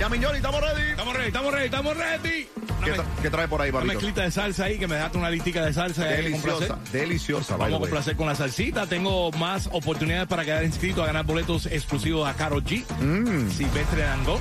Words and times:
Ya, 0.00 0.08
Miñoli, 0.08 0.36
estamos 0.38 0.60
ready. 0.62 0.90
Estamos 0.92 1.14
ready, 1.14 1.26
estamos 1.26 1.52
ready, 1.52 1.64
estamos 1.66 1.96
ready. 1.96 2.48
Una, 2.78 2.86
¿Qué, 2.86 2.92
mez- 2.92 2.96
tra- 2.96 3.04
qué 3.20 3.30
trae 3.30 3.48
por 3.48 3.60
ahí, 3.60 3.68
una 3.68 3.80
Barbito? 3.80 3.94
mezclita 3.96 4.22
de 4.22 4.30
salsa 4.30 4.64
ahí, 4.64 4.78
que 4.78 4.86
me 4.88 4.94
dejaste 4.94 5.18
una 5.18 5.28
listica 5.28 5.62
de 5.66 5.74
salsa. 5.74 6.04
Deliciosa, 6.04 6.78
deliciosa. 6.90 7.56
Vamos 7.58 7.76
a 7.76 7.80
complacer 7.80 8.16
con 8.16 8.26
la 8.26 8.34
salsita. 8.34 8.86
Tengo 8.86 9.30
más 9.32 9.68
oportunidades 9.70 10.26
para 10.26 10.42
quedar 10.46 10.64
inscrito 10.64 11.02
a 11.02 11.06
ganar 11.06 11.26
boletos 11.26 11.66
exclusivos 11.66 12.26
a 12.26 12.32
Karol 12.34 12.64
G, 12.64 12.82
Silvestre 13.54 14.02
Dangond, 14.02 14.40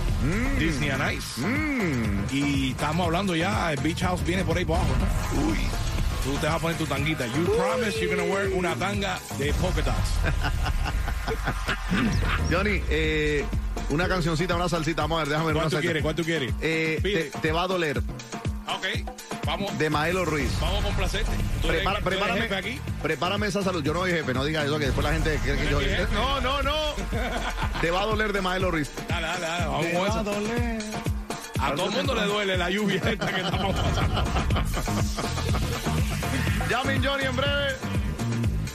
Disney 0.57 0.91
on 0.91 1.11
Ice. 1.11 1.41
Mm. 1.41 2.23
Y 2.31 2.71
estamos 2.71 3.05
hablando 3.07 3.35
ya, 3.35 3.73
el 3.73 3.81
Beach 3.81 3.99
House 3.99 4.23
viene 4.25 4.45
por 4.45 4.57
ahí 4.57 4.63
por 4.63 4.77
abajo. 4.77 4.93
¿no? 5.35 5.41
Uy. 5.49 5.57
Tú 6.29 6.35
te 6.37 6.45
vas 6.45 6.55
a 6.57 6.59
poner 6.59 6.77
tu 6.77 6.85
tanguita. 6.85 7.25
You 7.25 7.43
promise 7.57 7.99
you're 7.99 8.15
gonna 8.15 8.31
wear 8.31 8.49
una 8.53 8.75
tanga 8.75 9.17
de 9.39 9.51
polka 9.53 9.81
dots. 9.81 10.11
Johnny, 12.51 12.81
eh, 12.89 13.43
una 13.89 14.07
cancioncita, 14.07 14.55
una 14.55 14.69
salsita. 14.69 15.01
Vamos 15.01 15.17
a 15.17 15.19
ver, 15.21 15.29
déjame 15.29 15.47
ver 15.47 15.55
una 15.55 15.63
¿Cuánto 15.63 15.75
salsa. 15.77 15.81
quieres? 15.81 16.03
¿Cuánto 16.03 16.23
quieres? 16.23 16.53
Eh, 16.61 16.99
te, 17.01 17.31
te 17.39 17.51
va 17.51 17.63
a 17.63 17.67
doler. 17.67 17.97
Ok, 17.97 18.85
vamos, 19.43 19.75
De 19.79 19.89
Maelo 19.89 20.23
Ruiz. 20.23 20.51
vamos 20.61 20.81
a 20.81 20.83
complacerte. 20.83 21.31
Tú 21.63 21.67
Prepara- 21.69 21.97
tú 21.97 22.05
prepárame, 22.05 22.41
jefe 22.41 22.55
aquí. 22.55 22.79
prepárame 23.01 23.47
esa 23.47 23.63
salud. 23.63 23.83
Yo 23.83 23.93
no 23.95 24.01
soy 24.01 24.11
jefe, 24.11 24.31
no 24.35 24.45
digas 24.45 24.65
eso, 24.65 24.77
que 24.77 24.85
después 24.85 25.03
la 25.03 25.13
gente 25.13 25.39
cree 25.43 25.57
que 25.57 25.67
yo. 25.71 25.79
jefe. 25.79 26.07
No, 26.13 26.39
no, 26.41 26.61
no. 26.61 26.75
Te 27.81 27.89
va 27.89 28.01
a 28.03 28.05
doler 28.05 28.31
de 28.33 28.41
Maelo 28.41 28.69
Ruiz. 28.69 28.91
Dale, 29.07 29.25
dale, 29.25 29.41
dale, 29.47 29.65
vamos 29.65 29.85
Te 29.87 29.93
con 29.93 30.07
va 30.07 30.19
a 30.19 30.23
doler. 30.23 30.79
A 31.61 31.73
todo 31.75 31.87
el 31.87 31.91
mundo 31.91 32.15
le 32.15 32.25
duele 32.25 32.57
la 32.57 32.69
lluvia 32.69 33.01
esta 33.05 33.33
que 33.33 33.41
estamos 33.41 33.75
pasando. 33.75 34.23
Llamen 36.69 37.03
Johnny 37.03 37.23
en 37.25 37.35
breve. 37.35 37.75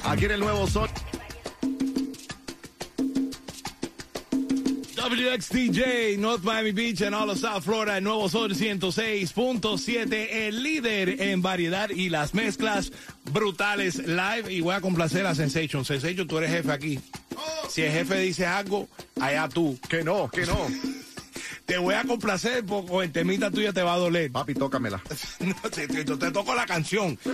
Aquí 0.04 0.24
en 0.26 0.30
el 0.32 0.41
nuevo 0.41 0.66
sol. 0.66 0.88
WXTJ, 4.96 6.18
North 6.18 6.42
Miami 6.42 6.72
Beach 6.72 7.02
en 7.02 7.12
all 7.12 7.28
of 7.28 7.38
South 7.38 7.62
Florida, 7.62 7.98
el 7.98 8.04
nuevo 8.04 8.26
Sol 8.28 8.54
106.7, 8.54 10.28
el 10.30 10.62
líder 10.62 11.20
en 11.20 11.42
variedad 11.42 11.91
y 11.91 12.08
las 12.08 12.32
mezclas 12.32 12.91
brutales 13.30 13.98
live. 13.98 14.50
Y 14.50 14.60
voy 14.60 14.74
a 14.74 14.80
complacer 14.80 15.26
a 15.26 15.34
Sensation. 15.34 15.84
Sensation, 15.84 16.26
tú 16.26 16.38
eres 16.38 16.50
jefe 16.50 16.72
aquí. 16.72 17.00
Si 17.69 17.82
el 17.82 17.92
jefe 17.92 18.19
dice 18.19 18.46
algo, 18.46 18.88
allá 19.20 19.48
tú. 19.48 19.78
Que 19.88 20.02
no, 20.02 20.30
que 20.30 20.46
no. 20.46 20.94
Te 21.66 21.78
voy 21.78 21.94
a 21.94 22.04
complacer 22.04 22.64
porque 22.66 23.06
el 23.06 23.12
temita 23.12 23.50
tuya 23.50 23.72
te 23.72 23.82
va 23.82 23.94
a 23.94 23.98
doler. 23.98 24.30
Papi, 24.30 24.54
tócamela. 24.54 25.02
No, 25.40 25.54
te, 25.70 25.86
te- 25.88 26.04
te 26.04 26.30
toco 26.30 26.54
la 26.54 26.66
canción. 26.66 27.18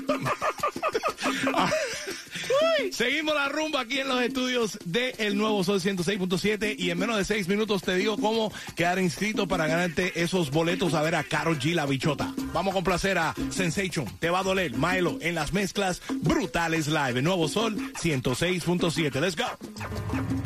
Seguimos 2.93 3.35
la 3.35 3.49
rumba 3.49 3.81
aquí 3.81 3.99
en 4.01 4.09
los 4.09 4.23
estudios 4.23 4.79
de 4.85 5.15
El 5.19 5.37
Nuevo 5.37 5.63
Sol 5.65 5.81
106.7 5.81 6.75
y 6.79 6.91
en 6.91 6.99
menos 6.99 7.17
de 7.17 7.25
seis 7.25 7.47
minutos 7.49 7.83
te 7.83 7.95
digo 7.95 8.17
cómo 8.17 8.53
quedar 8.75 8.99
inscrito 8.99 9.47
para 9.47 9.67
ganarte 9.67 10.21
esos 10.23 10.51
boletos 10.51 10.95
a 10.95 11.03
ver 11.03 11.15
a 11.15 11.23
Carol 11.25 11.59
G 11.59 11.75
la 11.75 11.87
bichota. 11.87 12.33
Vamos 12.53 12.73
a 12.73 12.75
complacer 12.75 13.19
a 13.19 13.35
Sensation, 13.51 14.07
Te 14.19 14.31
va 14.31 14.41
a 14.41 14.43
doler, 14.43 14.73
Milo 14.77 15.19
en 15.21 15.35
las 15.35 15.53
mezclas 15.53 16.01
brutales 16.23 16.89
live. 16.89 17.19
El 17.19 17.25
Nuevo 17.25 17.49
Sol 17.49 17.77
106.7. 18.03 19.21
Let's 19.21 19.37
go. 19.37 20.40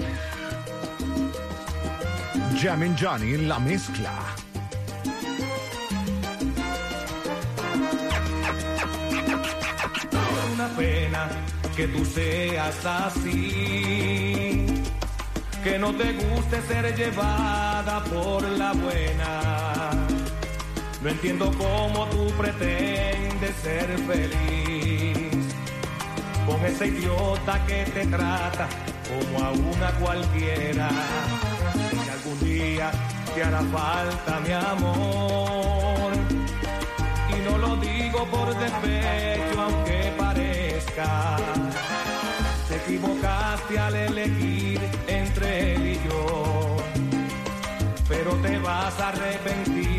Llamen 2.62 2.96
Johnny 2.96 3.34
en 3.34 3.48
la 3.48 3.58
mezcla. 3.58 4.12
una 10.54 10.68
pena 10.76 11.28
que 11.76 11.88
tú 11.88 12.04
seas 12.04 12.86
así, 12.86 14.66
que 15.64 15.78
no 15.78 15.92
te 15.94 16.12
guste 16.12 16.62
ser 16.62 16.96
llevada 16.96 18.02
por 18.04 18.42
la 18.42 18.72
buena. 18.72 19.90
No 21.02 21.08
entiendo 21.08 21.50
cómo 21.58 22.06
tú 22.06 22.32
pretendes 22.38 23.56
ser 23.62 23.98
feliz 24.06 25.33
con 26.46 26.64
ese 26.64 26.88
idiota 26.88 27.64
que 27.66 27.84
te 27.84 28.06
trata 28.06 28.68
como 29.08 29.44
a 29.44 29.52
una 29.52 29.90
cualquiera. 30.00 30.88
Si 31.90 32.10
algún 32.10 32.40
día 32.40 32.90
te 33.34 33.42
hará 33.42 33.62
falta 33.62 34.40
mi 34.40 34.52
amor, 34.52 36.12
y 37.28 37.50
no 37.50 37.58
lo 37.58 37.76
digo 37.76 38.26
por 38.26 38.56
despecho, 38.56 39.60
aunque 39.60 40.12
parezca. 40.18 41.36
Te 42.68 42.76
equivocaste 42.76 43.78
al 43.78 43.94
elegir 43.94 44.80
entre 45.06 45.74
él 45.74 45.86
y 45.86 46.08
yo, 46.08 46.76
pero 48.08 48.32
te 48.36 48.58
vas 48.58 48.98
a 49.00 49.08
arrepentir 49.08 49.93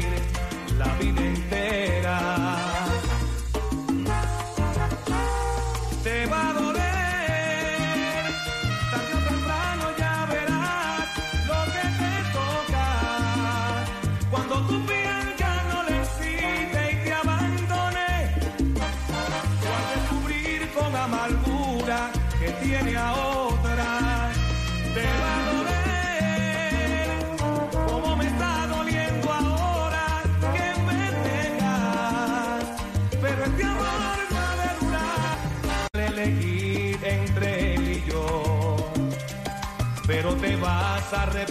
vas 41.11 41.44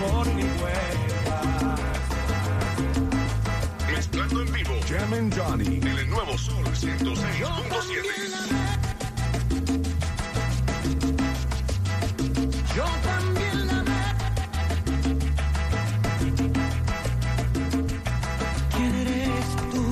mejor 0.00 0.26
ni 0.34 0.42
vuelvas. 0.42 1.80
Mezclando 3.90 4.42
en 4.42 4.52
vivo. 4.52 4.74
Llamen 4.88 5.32
Johnny. 5.32 5.76
En 5.76 5.86
el 5.86 6.10
nuevo 6.10 6.38
Sol 6.38 6.64
106.7. 6.64 6.98
Yo 12.76 12.84
también 13.02 13.66
la 13.66 13.78
amé. 13.80 14.04
¿Quién 18.76 18.94
eres 18.94 19.56
tú 19.72 19.84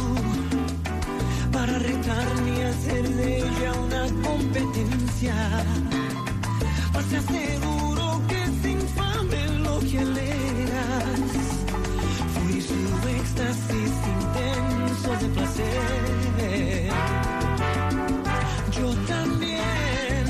para 1.53 1.79
retarme 1.79 2.59
y 2.59 2.63
hacer 2.63 3.09
de 3.09 3.39
ella 3.39 3.73
una 3.73 4.07
competencia? 4.23 5.35
Pues 6.93 7.07
te 7.07 7.17
aseguro 7.17 7.71
que 7.71 7.76
Yo 18.73 18.95
también 19.07 20.25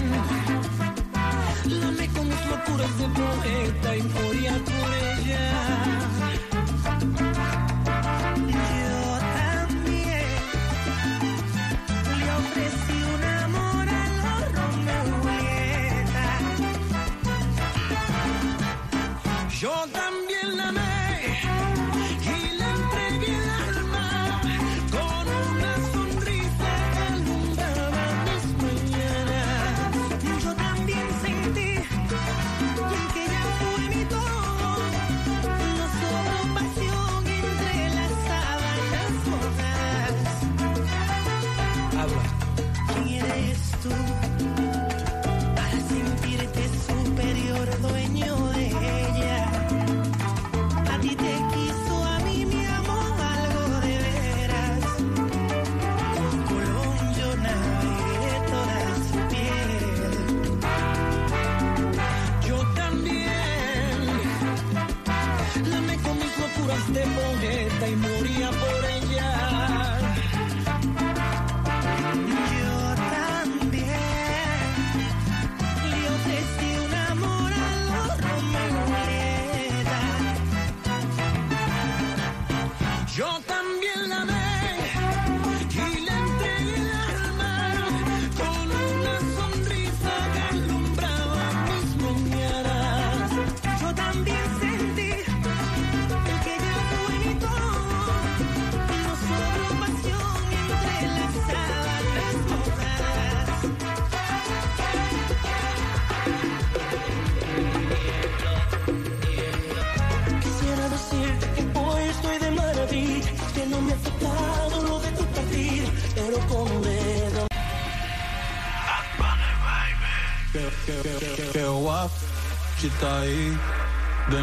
Lame 1.64 2.08
con 2.08 2.28
mis 2.28 2.46
locuras 2.46 2.98
de 2.98 3.08
poeta 3.08 3.96
y 3.96 4.02
moría 4.02 4.52
por 4.52 4.90
ella. 4.94 5.75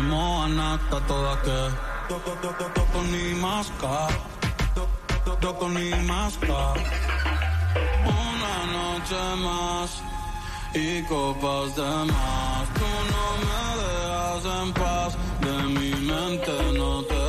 Moana, 0.10 0.80
está 0.82 1.00
toda 1.08 1.42
que. 1.42 1.60
Toco 2.10 3.02
ni 3.12 3.34
masca. 3.36 4.08
Toco 5.40 5.70
ni 5.70 5.90
masca. 6.12 6.74
Una 8.06 8.56
noche 8.78 9.22
más 9.46 9.90
y 10.74 11.04
copas 11.04 11.76
de 11.76 11.92
más. 12.12 12.64
Tú 12.80 12.90
no 13.14 13.26
me 13.48 13.64
dejas 13.84 14.44
en 14.62 14.74
paz, 14.74 15.18
de 15.42 15.56
mi 15.76 15.92
mente 16.10 16.54
no 16.78 17.04
te 17.04 17.23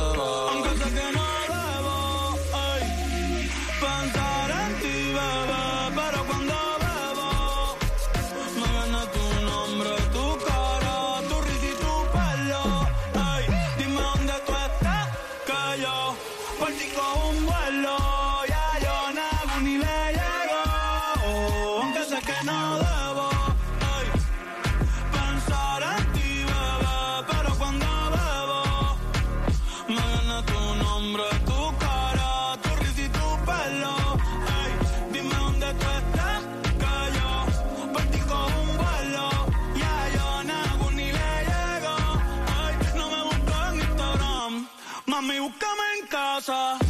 Russia. 46.47 46.84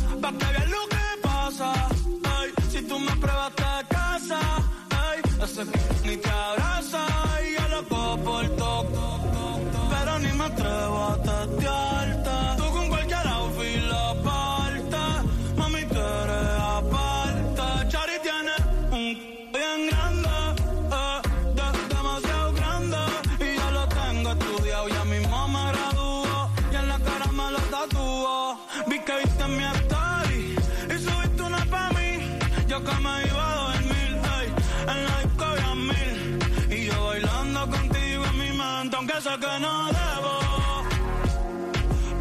tanto 38.89 38.97
aunque 38.97 39.21
sé 39.21 39.29
que 39.39 39.59
no 39.59 39.87
debo 39.87 40.33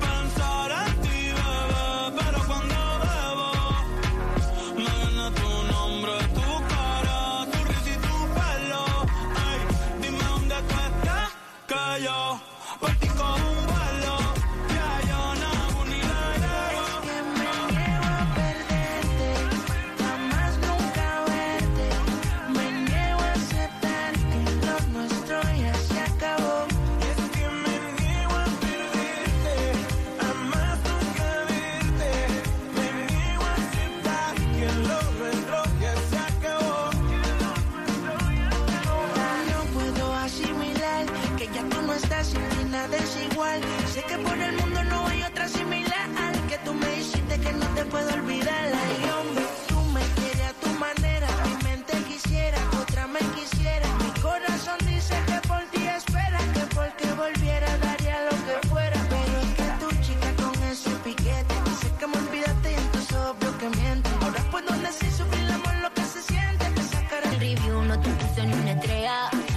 pensar 0.01 0.71
en 0.87 1.01
ti, 1.03 1.21
bebé, 1.39 1.87
pero 2.19 2.39
cuando 2.47 2.77
bebo 3.05 3.51
me 4.77 4.93
viene 5.01 5.31
tu 5.41 5.51
nombre, 5.73 6.13
tu 6.37 6.49
cara, 6.73 7.47
tu 7.51 7.59
risa 7.65 7.91
y 7.91 7.97
tu 8.07 8.17
pelo. 8.37 8.85
Ay, 9.45 9.59
dime 10.01 10.25
dónde 10.25 10.55
tú 10.55 10.75
estás, 10.89 11.31
que 11.69 12.05
yo 12.05 12.41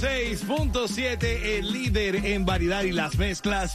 106.7, 0.00 1.24
el 1.58 1.72
líder 1.72 2.16
en 2.26 2.44
variedad 2.44 2.82
y 2.82 2.92
las 2.92 3.16
mezclas. 3.16 3.74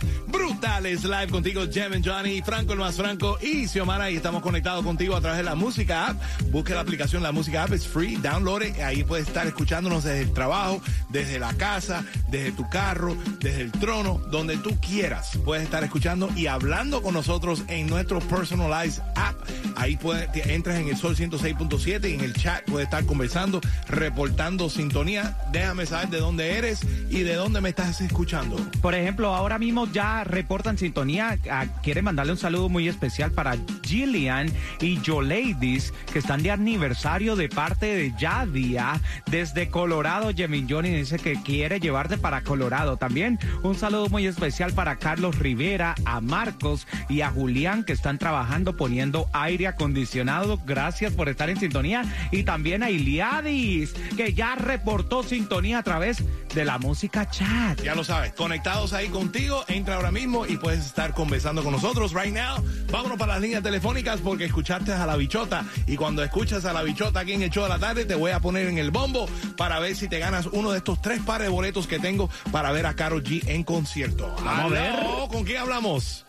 Mentales 0.59 1.05
Live 1.05 1.27
contigo, 1.29 1.61
Jem 1.71 1.93
and 1.93 2.05
Johnny, 2.05 2.41
Franco 2.41 2.73
el 2.73 2.79
más 2.79 2.97
Franco 2.97 3.37
y 3.41 3.65
Xiomara. 3.65 4.11
Y 4.11 4.17
estamos 4.17 4.41
conectados 4.41 4.83
contigo 4.83 5.15
a 5.15 5.21
través 5.21 5.37
de 5.37 5.43
la 5.43 5.55
música 5.55 6.07
app. 6.07 6.21
Busca 6.51 6.75
la 6.75 6.81
aplicación 6.81 7.23
La 7.23 7.31
Música 7.31 7.63
App, 7.63 7.71
es 7.71 7.87
free, 7.87 8.17
download. 8.17 8.63
it. 8.63 8.79
Ahí 8.79 9.05
puedes 9.05 9.25
estar 9.25 9.47
escuchándonos 9.47 10.03
desde 10.03 10.23
el 10.23 10.33
trabajo, 10.33 10.81
desde 11.07 11.39
la 11.39 11.53
casa, 11.53 12.03
desde 12.27 12.51
tu 12.51 12.69
carro, 12.69 13.15
desde 13.39 13.61
el 13.61 13.71
trono, 13.71 14.19
donde 14.31 14.57
tú 14.57 14.77
quieras. 14.81 15.31
Puedes 15.45 15.63
estar 15.63 15.81
escuchando 15.85 16.29
y 16.35 16.47
hablando 16.47 17.01
con 17.01 17.13
nosotros 17.13 17.63
en 17.69 17.87
nuestro 17.87 18.19
Personalized 18.19 19.01
App. 19.15 19.37
Ahí 19.77 19.95
puedes, 19.95 20.29
te 20.33 20.55
entras 20.55 20.77
en 20.77 20.89
el 20.89 20.97
Sol 20.97 21.15
106.7 21.15 22.09
y 22.09 22.15
en 22.15 22.21
el 22.21 22.33
chat 22.33 22.65
puedes 22.65 22.87
estar 22.87 23.05
conversando, 23.05 23.61
reportando 23.87 24.69
sintonía. 24.69 25.37
Déjame 25.53 25.85
saber 25.85 26.09
de 26.09 26.19
dónde 26.19 26.57
eres 26.57 26.81
y 27.09 27.21
de 27.21 27.35
dónde 27.35 27.61
me 27.61 27.69
estás 27.69 28.01
escuchando. 28.01 28.57
Por 28.81 28.93
ejemplo, 28.93 29.33
ahora 29.33 29.57
mismo 29.57 29.89
ya 29.89 30.25
reportan 30.49 30.79
sintonía. 30.79 31.37
Ah, 31.51 31.67
quieren 31.83 32.05
mandarle 32.05 32.31
un 32.31 32.37
saludo 32.39 32.69
muy 32.69 32.87
especial 32.87 33.31
para 33.31 33.55
Gillian 33.83 34.51
y 34.81 34.97
Ladies 34.97 35.93
que 36.11 36.17
están 36.17 36.41
de 36.41 36.49
aniversario 36.49 37.35
de 37.35 37.49
parte 37.49 37.85
de 37.85 38.11
Yadia 38.17 38.99
desde 39.29 39.69
Colorado. 39.69 40.33
Jemin 40.35 40.67
Johnny 40.67 40.89
dice 40.89 41.19
que 41.19 41.39
quiere 41.43 41.79
llevarte 41.79 42.17
para 42.17 42.41
Colorado. 42.41 42.97
También 42.97 43.37
un 43.61 43.75
saludo 43.75 44.09
muy 44.09 44.25
especial 44.25 44.73
para 44.73 44.95
Carlos 44.95 45.37
Rivera, 45.37 45.93
a 46.05 46.19
Marcos 46.19 46.87
y 47.09 47.21
a 47.21 47.29
Julián 47.29 47.83
que 47.83 47.93
están 47.93 48.17
trabajando 48.17 48.75
poniendo 48.75 49.29
aire 49.33 49.67
acondicionado. 49.67 50.59
Gracias 50.65 51.13
por 51.13 51.29
estar 51.29 51.51
en 51.51 51.59
sintonía. 51.59 52.05
Y 52.31 52.41
también 52.41 52.81
a 52.81 52.89
Iliadis 52.89 53.93
que 54.17 54.33
ya 54.33 54.55
reportó 54.55 55.21
sintonía 55.21 55.77
a 55.77 55.83
través 55.83 56.23
de 56.55 56.65
la 56.65 56.79
música 56.79 57.29
chat. 57.29 57.79
Ya 57.83 57.93
lo 57.93 58.03
sabes, 58.03 58.33
conectados 58.33 58.93
ahí 58.93 59.09
contigo, 59.09 59.63
entra 59.67 59.97
ahora 59.97 60.09
mismo 60.09 60.38
y 60.48 60.58
puedes 60.58 60.86
estar 60.86 61.13
conversando 61.13 61.63
con 61.63 61.72
nosotros 61.72 62.13
right 62.13 62.34
now. 62.34 62.63
Vámonos 62.91 63.17
para 63.17 63.34
las 63.34 63.41
líneas 63.41 63.63
telefónicas 63.63 64.19
porque 64.22 64.46
escuchaste 64.46 64.93
a 64.93 65.05
la 65.05 65.15
bichota 65.15 65.65
y 65.88 65.96
cuando 65.96 66.24
escuchas 66.24 66.65
a 66.65 66.74
la 66.74 66.84
bichota 66.84 67.22
aquí 67.22 67.34
en 67.34 67.43
el 67.43 67.50
show 67.50 67.63
de 67.63 67.69
la 67.69 67.79
tarde 67.79 68.05
te 68.05 68.15
voy 68.15 68.31
a 68.31 68.39
poner 68.39 68.67
en 68.67 68.77
el 68.77 68.91
bombo 68.91 69.27
para 69.58 69.79
ver 69.79 69.96
si 69.96 70.08
te 70.08 70.19
ganas 70.19 70.48
uno 70.48 70.72
de 70.72 70.77
estos 70.77 71.01
tres 71.01 71.22
pares 71.22 71.48
de 71.48 71.50
boletos 71.50 71.88
que 71.88 72.00
tengo 72.00 72.29
para 72.51 72.72
ver 72.72 72.86
a 72.86 72.96
Karol 72.96 73.24
G 73.24 73.48
en 73.48 73.63
concierto. 73.63 74.34
Vamos 74.43 74.72
a 74.72 74.75
ver. 74.75 74.96
¿Con 75.29 75.43
quién 75.43 75.58
hablamos? 75.58 76.25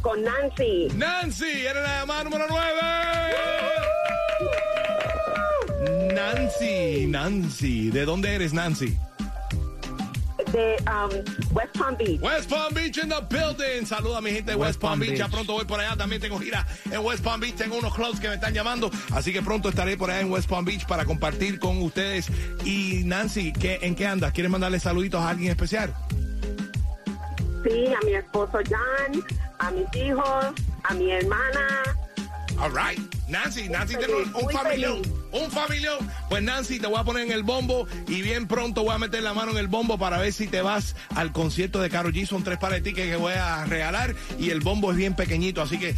con 0.00 0.22
Nancy. 0.22 0.88
Nancy, 0.94 1.66
eres 1.66 1.82
la 1.82 2.00
llamada 2.00 2.24
número 2.24 2.46
9. 2.48 2.70
Nancy, 6.14 7.06
Nancy, 7.06 7.90
¿de 7.90 8.04
dónde 8.04 8.34
eres 8.34 8.52
Nancy? 8.52 8.96
De 10.52 10.76
um, 10.86 11.54
West 11.54 11.76
Palm 11.78 11.96
Beach. 11.96 12.20
West 12.20 12.48
Palm 12.48 12.74
Beach 12.74 12.98
in 12.98 13.08
the 13.08 13.20
building. 13.28 13.84
Saluda 13.84 14.18
a 14.18 14.20
mi 14.20 14.30
gente 14.30 14.52
de 14.52 14.56
West, 14.56 14.80
Palm, 14.80 15.00
Beach. 15.00 15.16
Ya 15.16 15.28
pronto 15.28 15.52
voy 15.52 15.64
por 15.64 15.80
allá. 15.80 15.96
También 15.96 16.20
tengo 16.20 16.38
gira 16.38 16.66
en 16.90 17.00
West 17.00 17.22
Palm 17.22 17.40
Beach. 17.40 17.54
Tengo 17.54 17.76
unos 17.76 17.94
clubs 17.94 18.20
que 18.20 18.28
me 18.28 18.34
están 18.34 18.54
llamando. 18.54 18.90
Así 19.12 19.32
que 19.32 19.42
pronto 19.42 19.68
estaré 19.68 19.96
por 19.96 20.10
allá 20.10 20.20
en 20.20 20.30
West 20.30 20.48
Palm 20.48 20.64
Beach 20.64 20.86
para 20.86 21.04
compartir 21.04 21.58
con 21.58 21.80
ustedes. 21.82 22.28
Y 22.64 23.02
Nancy, 23.04 23.52
¿qué, 23.52 23.78
¿en 23.82 23.94
qué 23.94 24.06
andas? 24.06 24.32
¿Quieres 24.32 24.50
mandarle 24.50 24.80
saluditos 24.80 25.20
a 25.20 25.30
alguien 25.30 25.50
especial? 25.50 25.94
Sí, 27.64 27.86
a 27.86 28.04
mi 28.04 28.14
esposo 28.14 28.58
Jan, 28.68 29.22
a 29.58 29.70
mis 29.70 29.96
hijos, 29.96 30.46
a 30.84 30.94
mi 30.94 31.10
hermana. 31.10 31.82
All 32.58 32.70
right. 32.70 33.17
Nancy, 33.28 33.68
Nancy 33.68 33.94
feliz, 33.94 34.06
tiene 34.06 34.22
un, 34.22 34.44
un 34.44 34.50
familión. 34.50 35.02
feliz. 35.02 35.18
Un 35.30 35.50
familión. 35.50 36.10
Pues 36.30 36.42
Nancy, 36.42 36.78
te 36.78 36.86
voy 36.86 36.98
a 36.98 37.04
poner 37.04 37.24
en 37.26 37.32
el 37.32 37.42
bombo 37.42 37.86
y 38.06 38.22
bien 38.22 38.46
pronto 38.46 38.82
voy 38.82 38.94
a 38.94 38.98
meter 38.98 39.22
la 39.22 39.34
mano 39.34 39.52
en 39.52 39.58
el 39.58 39.68
bombo 39.68 39.98
para 39.98 40.18
ver 40.18 40.32
si 40.32 40.46
te 40.46 40.62
vas 40.62 40.96
al 41.14 41.32
concierto 41.32 41.80
de 41.80 41.90
Karol 41.90 42.12
G. 42.12 42.26
Son 42.26 42.42
tres 42.42 42.58
pares 42.58 42.82
de 42.82 42.90
tickets 42.90 43.10
que 43.10 43.16
voy 43.16 43.34
a 43.34 43.64
regalar 43.66 44.14
y 44.38 44.50
el 44.50 44.60
bombo 44.60 44.90
es 44.90 44.96
bien 44.96 45.14
pequeñito, 45.14 45.60
así 45.60 45.78
que 45.78 45.90
eh, 45.90 45.96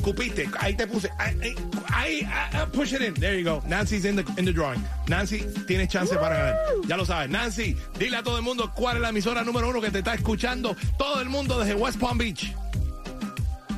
cupiste. 0.00 0.48
Ahí 0.58 0.74
te 0.74 0.86
puse. 0.86 1.10
Ahí, 1.18 1.54
ahí, 1.92 2.26
ah, 2.26 2.50
ah, 2.54 2.66
push 2.72 2.94
it 2.94 3.02
in. 3.02 3.14
There 3.14 3.38
you 3.38 3.44
go. 3.48 3.62
Nancy's 3.66 4.04
in 4.04 4.16
the, 4.16 4.24
in 4.38 4.46
the 4.46 4.52
drawing. 4.52 4.82
Nancy, 5.08 5.44
tienes 5.66 5.88
chance 5.88 6.14
para 6.16 6.36
ganar. 6.36 6.56
Ya 6.86 6.96
lo 6.96 7.04
sabes. 7.04 7.28
Nancy, 7.28 7.76
dile 7.98 8.16
a 8.16 8.22
todo 8.22 8.36
el 8.38 8.42
mundo 8.42 8.72
cuál 8.74 8.96
es 8.96 9.02
la 9.02 9.10
emisora 9.10 9.44
número 9.44 9.68
uno 9.68 9.80
que 9.80 9.90
te 9.90 9.98
está 9.98 10.14
escuchando. 10.14 10.74
Todo 10.96 11.20
el 11.20 11.28
mundo 11.28 11.58
desde 11.58 11.74
West 11.74 11.98
Palm 12.00 12.16
Beach. 12.16 12.54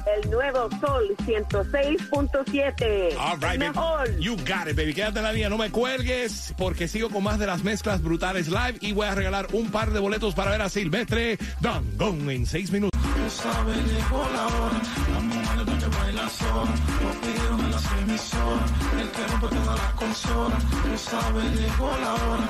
El 0.06 0.30
nuevo 0.30 0.68
Sol 0.80 1.14
106.7. 1.26 3.16
All 3.18 3.38
right, 3.40 3.58
baby. 3.58 4.22
You 4.22 4.36
got 4.36 4.68
it, 4.68 4.76
baby. 4.76 4.92
Quédate 4.92 5.18
en 5.18 5.24
la 5.24 5.32
línea, 5.32 5.48
no 5.48 5.56
me 5.58 5.70
cuelgues, 5.70 6.54
porque 6.58 6.88
sigo 6.88 7.08
con 7.08 7.22
más 7.24 7.38
de 7.38 7.46
las 7.46 7.64
mezclas 7.64 8.02
brutales 8.02 8.48
live 8.48 8.78
y 8.80 8.92
voy 8.92 9.06
a 9.06 9.14
regalar 9.14 9.46
un 9.52 9.70
par 9.70 9.92
de 9.92 10.00
boletos 10.00 10.34
para 10.34 10.50
ver 10.50 10.62
a 10.62 10.68
Silvestre 10.68 11.38
Dangón 11.60 12.28
en 12.30 12.46
seis 12.46 12.70
minutos. 12.70 13.00
Tú 13.24 13.30
sabes, 13.30 13.76
llegó 13.76 14.28
la 14.34 14.46
hora. 14.46 14.82
La 15.12 15.20
mujer 15.20 15.78
que 15.78 15.96
baila 15.96 16.28
sola. 16.28 16.74
Lo 17.02 17.20
pidieron 17.20 17.60
en 17.60 17.70
las 17.70 17.84
emisoras. 18.02 18.70
El 19.00 19.10
que 19.10 19.26
rompe 19.26 19.48
todas 19.48 19.78
las 19.78 19.92
consolas. 19.94 20.64
Tú 20.64 20.98
sabes, 20.98 21.60
llegó 21.60 21.90
la 22.02 22.14
hora. 22.14 22.48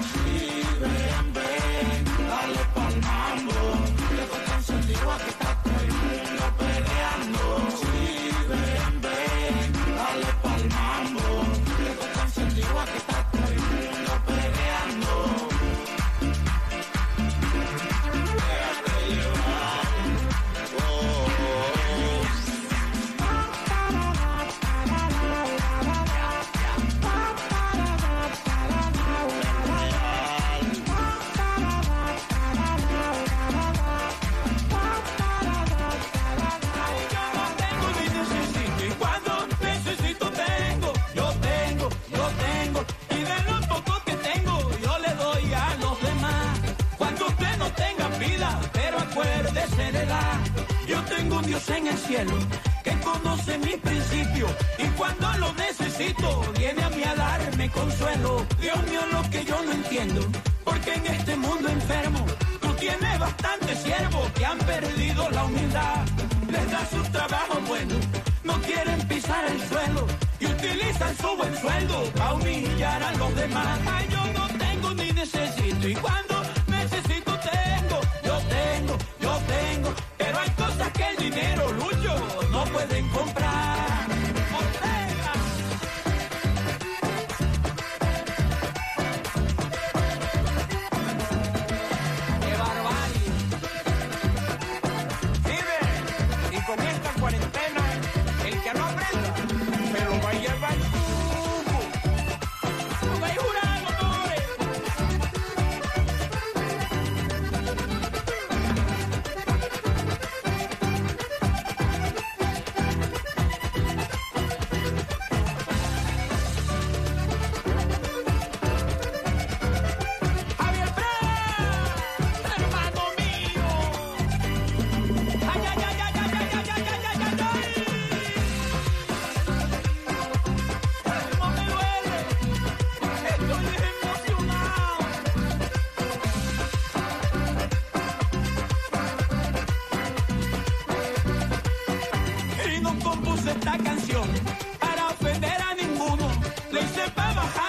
They 75.84 75.92
want 75.96 76.23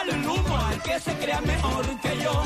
el 0.09 0.53
al 0.53 0.81
que 0.83 0.99
se 0.99 1.13
crea 1.17 1.41
mejor 1.41 1.85
que 2.01 2.17
yo. 2.23 2.43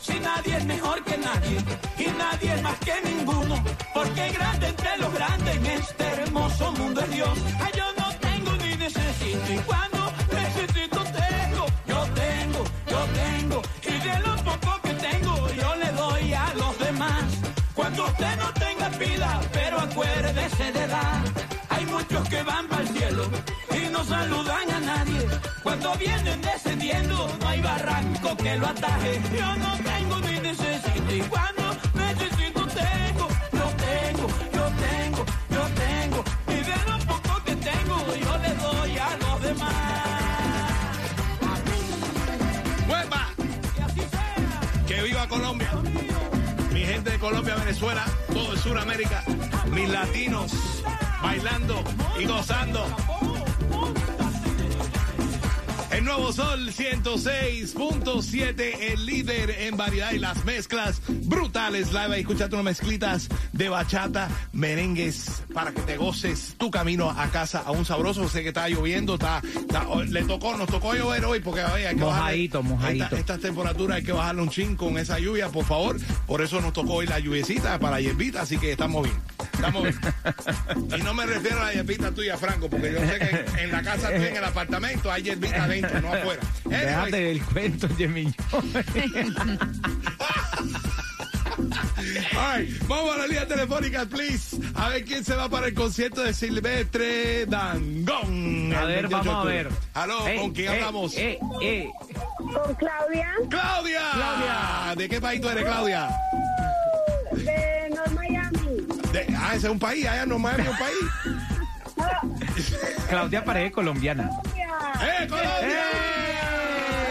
Si 0.00 0.18
nadie 0.20 0.56
es 0.56 0.64
mejor 0.64 1.02
que 1.04 1.18
nadie 1.18 1.58
y 1.98 2.06
nadie 2.18 2.54
es 2.54 2.62
más 2.62 2.78
que 2.78 2.94
ninguno, 3.04 3.62
porque 3.94 4.30
grande 4.30 4.68
entre 4.68 4.98
los 4.98 5.12
grandes 5.12 5.56
en 5.56 5.66
este 5.66 6.04
hermoso 6.04 6.72
mundo 6.72 7.00
es 7.00 7.10
Dios. 7.10 7.38
Ay, 7.60 7.72
yo 7.76 7.84
no 7.98 8.08
tengo 8.18 8.52
ni 8.52 8.76
necesito 8.76 9.52
y 9.52 9.58
cuando 9.58 10.12
necesito 10.32 10.98
tengo, 11.04 11.66
yo 11.86 12.00
tengo, 12.22 12.64
yo 12.88 13.00
tengo 13.22 13.62
y 13.82 14.08
de 14.08 14.18
lo 14.20 14.36
poco 14.36 14.80
que 14.82 14.94
tengo 14.94 15.48
yo 15.54 15.76
le 15.76 15.92
doy 15.92 16.32
a 16.34 16.54
los 16.54 16.78
demás. 16.78 17.24
Cuando 17.74 18.04
usted 18.04 18.36
no 18.36 18.52
tenga 18.54 18.90
pila, 18.90 19.40
pero 19.52 19.80
acuérdese 19.80 20.72
de 20.72 20.86
dar. 20.86 21.22
Hay 21.68 21.86
muchos 21.86 22.28
que 22.28 22.42
van 22.42 22.68
para 22.68 22.82
el 22.82 22.88
cielo 22.88 23.24
y 23.74 23.88
no 23.90 24.04
saludan 24.04 24.70
a 24.70 24.79
cuando 25.62 25.94
vienen 25.96 26.40
descendiendo, 26.40 27.28
no 27.38 27.48
hay 27.48 27.60
barranco 27.60 28.36
que 28.36 28.56
lo 28.56 28.66
ataje. 28.66 29.20
Yo 29.36 29.56
no 29.56 29.76
tengo 29.76 30.18
ni 30.20 30.40
necesito 30.40 31.14
y 31.14 31.20
cuando 31.22 31.76
necesito 31.94 32.66
tengo, 32.66 33.28
yo 33.52 33.66
tengo, 33.76 34.26
yo 34.52 34.64
tengo, 34.86 35.24
yo 35.50 35.66
tengo. 35.74 36.24
Y 36.48 36.54
de 36.54 36.76
lo 36.88 36.98
poco 37.06 37.44
que 37.44 37.56
tengo, 37.56 38.16
yo 38.16 38.38
le 38.38 38.54
doy 38.54 38.98
a 38.98 39.16
los 39.18 39.42
demás. 39.42 39.74
¡Huepa! 42.88 43.28
Que 43.74 43.82
así 43.82 44.00
sea. 44.00 44.86
Que 44.86 45.02
viva 45.02 45.28
Colombia. 45.28 45.70
Mi 46.72 46.80
gente 46.80 47.10
de 47.10 47.18
Colombia, 47.18 47.56
Venezuela, 47.56 48.04
todo 48.32 48.52
el 48.54 48.58
Suramérica, 48.58 49.22
mis 49.70 49.88
latinos 49.90 50.52
bailando 51.22 51.84
y 52.18 52.24
gozando. 52.24 52.86
El 56.00 56.06
nuevo 56.06 56.32
Sol 56.32 56.70
106.7, 56.72 58.74
el 58.92 59.04
líder 59.04 59.50
en 59.50 59.76
variedad 59.76 60.12
y 60.12 60.18
las 60.18 60.46
mezclas 60.46 61.02
brutales. 61.26 61.92
Live, 61.92 62.20
escuchate 62.20 62.54
unas 62.54 62.64
mezclitas 62.64 63.28
de 63.52 63.68
bachata, 63.68 64.30
merengues, 64.54 65.42
para 65.52 65.72
que 65.72 65.82
te 65.82 65.98
goces 65.98 66.54
tu 66.56 66.70
camino 66.70 67.10
a 67.10 67.28
casa 67.30 67.62
a 67.66 67.72
un 67.72 67.84
sabroso. 67.84 68.26
Sé 68.30 68.40
que 68.42 68.48
está 68.48 68.66
lloviendo, 68.70 69.12
está, 69.14 69.42
está- 69.44 69.84
le 70.08 70.22
tocó, 70.24 70.56
nos 70.56 70.68
tocó 70.68 70.94
llover 70.94 71.22
hoy 71.26 71.40
porque 71.40 71.62
oye, 71.64 71.88
hay 71.88 71.94
que 71.96 72.00
Mojadito, 72.00 72.62
bajarle- 72.62 72.68
mojadito. 72.70 73.04
esta- 73.04 73.18
estas 73.18 73.40
temperaturas 73.40 73.96
hay 73.98 74.02
que 74.02 74.12
bajarle 74.12 74.40
un 74.40 74.48
chin 74.48 74.76
con 74.76 74.96
esa 74.96 75.18
lluvia, 75.18 75.50
por 75.50 75.66
favor. 75.66 75.98
Por 76.26 76.40
eso 76.40 76.62
nos 76.62 76.72
tocó 76.72 76.94
hoy 76.94 77.06
la 77.08 77.18
lluviecita 77.18 77.78
para 77.78 78.00
hierbita, 78.00 78.40
así 78.40 78.56
que 78.56 78.72
estamos 78.72 79.02
bien. 79.04 79.16
Estamos 79.60 79.82
bien. 79.82 79.98
y 80.98 81.02
no 81.02 81.14
me 81.14 81.26
refiero 81.26 81.60
a 81.60 81.64
la 81.64 81.72
hierbita 81.72 82.10
tuya, 82.12 82.36
Franco, 82.36 82.68
porque 82.70 82.92
yo 82.92 82.98
sé 83.00 83.18
que 83.18 83.62
en, 83.62 83.72
la 83.72 83.82
casa 83.82 84.08
tuya, 84.08 84.28
en 84.28 84.36
el 84.36 84.44
apartamento, 84.44 85.10
hay 85.10 85.22
hierbita 85.22 85.64
adentro, 85.64 86.00
no 86.00 86.12
afuera. 86.12 86.42
Déjate 86.64 87.16
del 87.16 87.42
cuento, 87.42 87.88
Jimmy. 87.96 88.32
all 92.36 92.58
right, 92.58 92.68
vamos 92.88 93.14
a 93.14 93.18
la 93.18 93.26
línea 93.26 93.46
telefónica, 93.46 94.06
please. 94.06 94.56
A 94.74 94.88
ver 94.90 95.04
quién 95.04 95.24
se 95.24 95.34
va 95.34 95.48
para 95.48 95.66
el 95.66 95.74
concierto 95.74 96.22
de 96.22 96.32
Silvestre 96.32 97.46
Dangón. 97.46 98.72
A 98.74 98.82
el 98.82 98.86
ver, 98.88 99.08
28 99.08 99.08
de 99.08 99.28
vamos 99.28 99.28
a 99.28 99.44
ver. 99.48 99.68
Aló, 99.94 100.26
Ey, 100.26 100.38
¿con 100.38 100.50
quién 100.52 100.68
ey, 100.72 100.78
hablamos? 100.78 101.16
ey. 101.16 101.38
Con 102.38 102.74
Claudia 102.74 103.32
¡Claudia! 103.48 104.00
Claudia. 104.12 104.94
¿De 104.96 105.08
qué 105.08 105.20
país 105.20 105.40
tú 105.40 105.48
eres, 105.48 105.64
Claudia? 105.64 106.08
Ah, 109.50 109.56
ese 109.56 109.66
es 109.66 109.72
un 109.72 109.78
país, 109.78 110.06
allá 110.06 110.26
no 110.26 110.38
Miami 110.38 110.62
es 110.64 110.68
un 110.70 110.78
país. 110.78 110.96
Claudia 113.08 113.44
parece 113.44 113.72
colombiana. 113.72 114.30
¡Eh, 115.02 115.26
Colombia! 115.28 115.82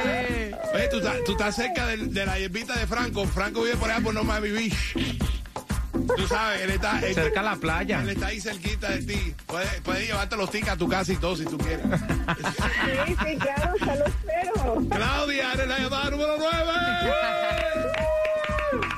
¡Eh! 0.05 0.51
Oye, 0.73 0.87
tú, 0.89 0.97
estás- 0.97 1.23
tú 1.25 1.31
estás 1.33 1.55
cerca 1.55 1.85
de, 1.87 1.97
la 2.25 2.37
hierbita 2.39 2.73
de 2.75 2.87
Franco. 2.87 3.25
Franco 3.25 3.61
vive 3.63 3.75
por 3.77 3.89
allá 3.91 4.01
por 4.03 4.13
No 4.13 4.23
Miami 4.23 4.51
Beach. 4.51 4.75
Tú 6.15 6.27
sabes, 6.27 6.61
él 6.61 6.69
está, 6.71 6.99
él- 7.01 7.13
Cerca 7.13 7.39
a 7.41 7.43
la 7.43 7.55
playa. 7.55 8.01
él 8.01 8.09
está 8.09 8.27
ahí 8.27 8.39
cerquita 8.39 8.89
de 8.89 9.03
ti. 9.03 9.35
Puedes 9.45 9.81
puede 9.81 10.05
llevarte 10.05 10.37
los 10.37 10.49
tickets 10.49 10.71
a 10.71 10.77
tu 10.77 10.87
casa 10.87 11.11
y 11.13 11.17
todo 11.17 11.35
si 11.35 11.45
tú 11.45 11.57
quieres. 11.57 11.85
Sí, 11.85 13.15
sí, 13.25 13.37
claro, 13.37 13.73
ya 13.85 13.95
lo 13.95 14.05
espero. 14.05 14.87
Claudia, 14.89 15.53
eres 15.53 15.67
la 15.67 15.79
llamada 15.79 16.09
número 16.11 16.35
9. 16.37 16.55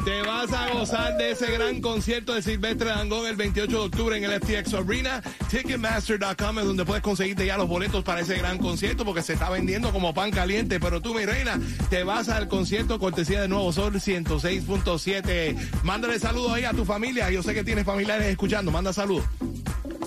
Te 0.05 0.23
vas 0.23 0.51
a 0.51 0.69
gozar 0.69 1.15
de 1.17 1.31
ese 1.31 1.51
gran 1.51 1.79
concierto 1.79 2.33
de 2.33 2.41
Silvestre 2.41 2.89
Dangón 2.89 3.27
el 3.27 3.35
28 3.35 3.71
de 3.71 3.77
octubre 3.77 4.17
en 4.17 4.23
el 4.23 4.41
FTX 4.41 4.73
Arena. 4.73 5.21
Ticketmaster.com 5.49 6.59
es 6.59 6.65
donde 6.65 6.85
puedes 6.85 7.03
conseguirte 7.03 7.45
ya 7.45 7.55
los 7.55 7.67
boletos 7.67 8.03
para 8.03 8.21
ese 8.21 8.35
gran 8.37 8.57
concierto 8.57 9.05
porque 9.05 9.21
se 9.21 9.33
está 9.33 9.51
vendiendo 9.51 9.91
como 9.91 10.11
pan 10.13 10.31
caliente. 10.31 10.79
Pero 10.79 11.01
tú, 11.01 11.13
mi 11.13 11.25
reina, 11.25 11.59
te 11.91 12.03
vas 12.03 12.29
al 12.29 12.47
concierto 12.47 12.97
cortesía 12.97 13.41
de 13.41 13.47
Nuevo 13.47 13.71
Sol 13.71 13.93
106.7. 13.93 15.83
Mándale 15.83 16.17
saludos 16.17 16.53
ahí 16.53 16.63
a 16.63 16.73
tu 16.73 16.83
familia. 16.83 17.29
Yo 17.29 17.43
sé 17.43 17.53
que 17.53 17.63
tienes 17.63 17.85
familiares 17.85 18.25
escuchando. 18.25 18.71
Manda 18.71 18.93
saludos. 18.93 19.25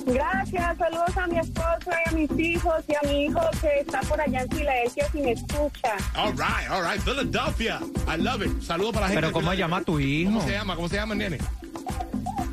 Gracias, 0.06 0.78
saludos 0.78 1.16
a 1.16 1.26
mi 1.26 1.38
esposo 1.38 1.90
y 1.90 2.08
a 2.08 2.12
mis 2.12 2.30
hijos 2.38 2.84
y 2.88 2.94
a 2.94 3.08
mi 3.08 3.24
hijo 3.24 3.40
que 3.60 3.80
está 3.80 4.00
por 4.00 4.20
allá 4.20 4.42
en 4.42 4.50
Filadelfia 4.50 5.08
si 5.10 5.18
me 5.18 5.32
escucha. 5.32 5.96
All 6.16 6.32
right, 6.32 6.70
all 6.70 6.82
right. 6.82 7.00
Philadelphia. 7.00 7.80
I 8.06 8.16
love 8.20 8.42
it. 8.42 8.62
Saludos 8.62 8.92
para 8.94 9.06
la 9.06 9.12
gente. 9.12 9.20
Pero 9.20 9.26
de 9.28 9.32
¿cómo 9.32 9.50
se 9.50 9.56
llama 9.56 9.82
tu 9.82 9.98
hijo? 9.98 10.30
¿Cómo 10.30 10.42
se 10.42 10.52
llama? 10.52 10.76
¿Cómo 10.76 10.88
se 10.88 10.96
llama, 10.96 11.14
nene? 11.14 11.38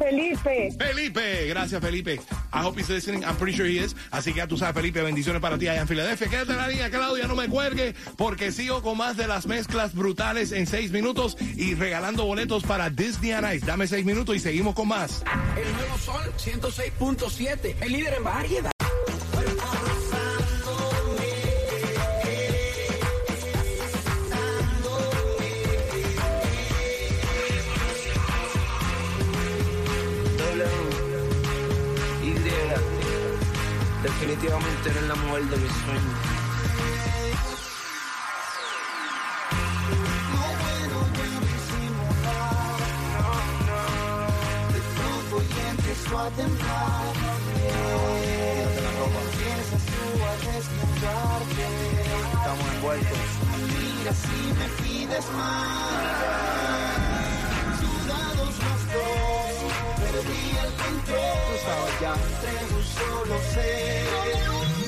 Felipe. 0.01 0.71
Felipe, 0.77 1.47
gracias 1.47 1.79
Felipe. 1.81 2.19
I 2.53 2.63
hope 2.63 2.79
he's 2.79 2.89
listening. 2.89 3.23
I'm 3.23 3.35
pretty 3.35 3.55
sure 3.55 3.67
he 3.67 3.77
is. 3.77 3.95
Así 4.09 4.33
que 4.33 4.37
ya 4.37 4.47
tú 4.47 4.57
sabes, 4.57 4.73
Felipe, 4.73 5.01
bendiciones 5.01 5.41
para 5.41 5.57
ti 5.57 5.67
allá 5.67 5.81
en 5.81 5.87
Filadelfia. 5.87 6.27
Quédate 6.27 6.51
en 6.51 6.57
la 6.57 6.67
línea, 6.67 6.89
Claudia, 6.89 7.27
no 7.27 7.35
me 7.35 7.47
cuelgue, 7.47 7.93
porque 8.17 8.51
sigo 8.51 8.81
con 8.81 8.97
más 8.97 9.15
de 9.15 9.27
las 9.27 9.45
mezclas 9.45 9.93
brutales 9.93 10.51
en 10.51 10.65
seis 10.65 10.91
minutos 10.91 11.37
y 11.55 11.75
regalando 11.75 12.25
boletos 12.25 12.63
para 12.63 12.89
Disney 12.89 13.33
on 13.33 13.45
Ice. 13.53 13.65
Dame 13.65 13.87
seis 13.87 14.03
minutos 14.05 14.35
y 14.35 14.39
seguimos 14.39 14.73
con 14.73 14.87
más. 14.87 15.23
El 15.55 15.71
nuevo 15.73 15.97
Sol 15.99 16.33
106.7, 16.37 17.75
el 17.81 17.91
líder 17.91 18.15
en 18.15 18.23
variedad. 18.23 18.70
Definitivamente 34.83 34.89
eres 34.89 35.03
la 35.03 35.15
mujer 35.15 35.43
de 35.43 35.57
mis 35.57 35.71
sueños. 35.71 36.01
Estamos 52.33 52.67
envueltos. 52.75 53.17
Mira 53.67 54.13
si 54.13 54.53
me 54.53 54.67
pides 54.81 55.25
más. 55.31 56.15
Sudados 57.79 58.53
los 58.65 58.81
dos, 58.93 59.53
perdí 59.97 60.43
el 60.57 60.71
control. 60.73 61.37
Tú 61.47 61.55
sabes 61.65 61.95
ya. 62.01 62.13
Entre 62.13 62.75
un 62.75 62.83
solo 62.83 63.35
ser, 63.53 64.70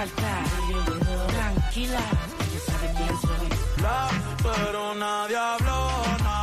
saltar. 0.00 0.44
Tranquila, 1.28 2.00
ya 2.52 2.60
sabes 2.66 2.90
quién 2.96 3.14
soy. 3.20 3.48
La 3.82 4.08
perona 4.42 5.12
diablona, 5.28 6.38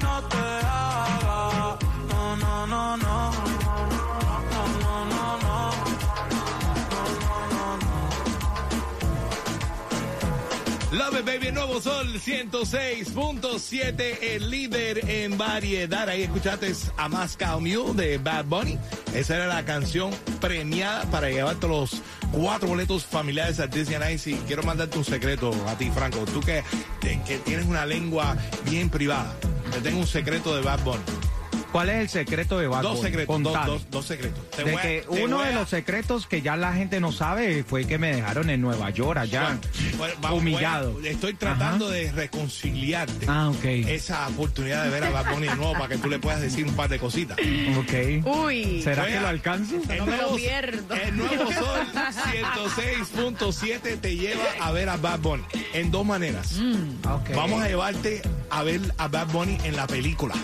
no 0.00 0.14
te 0.28 0.36
hagas. 0.36 1.76
No, 2.08 2.36
no, 2.36 2.66
no, 2.66 2.96
no. 2.96 3.32
No, 4.52 4.62
no, 4.80 5.04
no, 5.12 5.26
no. 5.38 5.52
Love 10.92 11.22
Baby, 11.24 11.46
el 11.48 11.54
nuevo 11.54 11.80
sol 11.80 12.06
106.7, 12.14 14.18
el 14.22 14.50
líder 14.50 15.10
en 15.10 15.36
variedad. 15.36 16.08
Ahí 16.08 16.22
escuchaste 16.22 16.72
a 16.96 17.08
Más 17.08 17.36
Cow 17.36 17.60
de 17.94 18.18
Bad 18.18 18.44
Bunny. 18.44 18.78
Esa 19.14 19.34
era 19.36 19.46
la 19.46 19.64
canción 19.64 20.12
premiada 20.40 21.04
para 21.10 21.28
llevarte 21.28 21.66
los 21.66 22.02
cuatro 22.32 22.68
boletos 22.68 23.04
familiares 23.04 23.60
a 23.60 23.66
Disney 23.66 23.98
Nights. 23.98 24.26
Y 24.26 24.34
quiero 24.46 24.62
mandarte 24.62 24.98
un 24.98 25.04
secreto 25.04 25.52
a 25.68 25.76
ti, 25.76 25.90
Franco. 25.90 26.18
Tú 26.24 26.40
que, 26.40 26.64
que 27.00 27.38
tienes 27.38 27.66
una 27.66 27.86
lengua 27.86 28.36
bien 28.64 28.90
privada. 28.90 29.32
Te 29.72 29.80
tengo 29.80 30.00
un 30.00 30.06
secreto 30.06 30.54
de 30.54 30.62
Bad 30.62 30.82
Bunny. 30.82 31.02
¿Cuál 31.72 31.88
es 31.88 31.96
el 32.02 32.08
secreto 32.10 32.58
de 32.58 32.66
Bad 32.66 32.82
Dos 32.82 32.96
Bunny? 32.98 33.02
secretos, 33.08 33.42
dos, 33.42 33.52
Contame. 33.52 33.66
dos- 33.72 33.86
dos 33.90 34.04
secretos. 34.06 34.50
Te 34.50 34.62
De 34.64 34.76
a- 34.76 34.80
que 34.82 35.04
uno 35.08 35.40
de 35.40 35.48
a- 35.48 35.52
los 35.52 35.68
secretos 35.70 36.26
que 36.26 36.42
ya 36.42 36.54
la 36.56 36.74
gente 36.74 37.00
no 37.00 37.12
sabe 37.12 37.64
fue 37.64 37.86
que 37.86 37.96
me 37.98 38.14
dejaron 38.14 38.50
en 38.50 38.60
Nueva 38.60 38.90
York 38.90 39.18
allá, 39.18 39.58
Bueno, 39.96 40.14
vamos, 40.20 40.40
humillado. 40.40 40.92
bueno, 40.92 41.08
estoy 41.08 41.32
tratando 41.34 41.88
de 41.88 42.12
reconciliarte 42.12 43.26
Ah, 43.28 43.48
ok. 43.48 43.64
esa 43.64 44.28
oportunidad 44.28 44.84
de 44.84 44.90
ver 44.90 45.04
a 45.04 45.10
Bad 45.10 45.32
Bunny 45.32 45.48
de 45.48 45.56
nuevo 45.56 45.72
para 45.72 45.88
que 45.88 45.96
tú 45.98 46.08
le 46.10 46.18
puedas 46.18 46.40
decir 46.42 46.66
un 46.66 46.74
par 46.74 46.90
de 46.90 46.98
cositas. 46.98 47.38
Ok. 47.78 48.24
Uy. 48.26 48.82
¿Será 48.82 49.06
que 49.06 49.18
lo 49.20 49.28
alcanzo? 49.28 49.76
El 49.88 49.98
No 49.98 50.04
me 50.06 50.10
lo 50.12 50.16
nuevo, 50.22 50.36
pierdo. 50.36 50.94
el 50.94 51.16
nuevo 51.16 51.52
Sol 51.52 51.86
106.7 52.32 53.96
te 53.96 54.16
lleva 54.16 54.44
a 54.60 54.72
ver 54.72 54.88
a 54.88 54.96
Bad 54.96 55.20
Bunny 55.20 55.42
en 55.72 55.90
dos 55.90 56.04
maneras. 56.04 56.58
Ok. 57.10 57.30
Vamos 57.34 57.62
a 57.62 57.68
llevarte 57.68 58.22
a 58.50 58.62
ver 58.62 58.80
a 58.98 59.08
Bad 59.08 59.28
Bunny 59.28 59.58
en 59.64 59.76
la 59.76 59.86
película. 59.86 60.34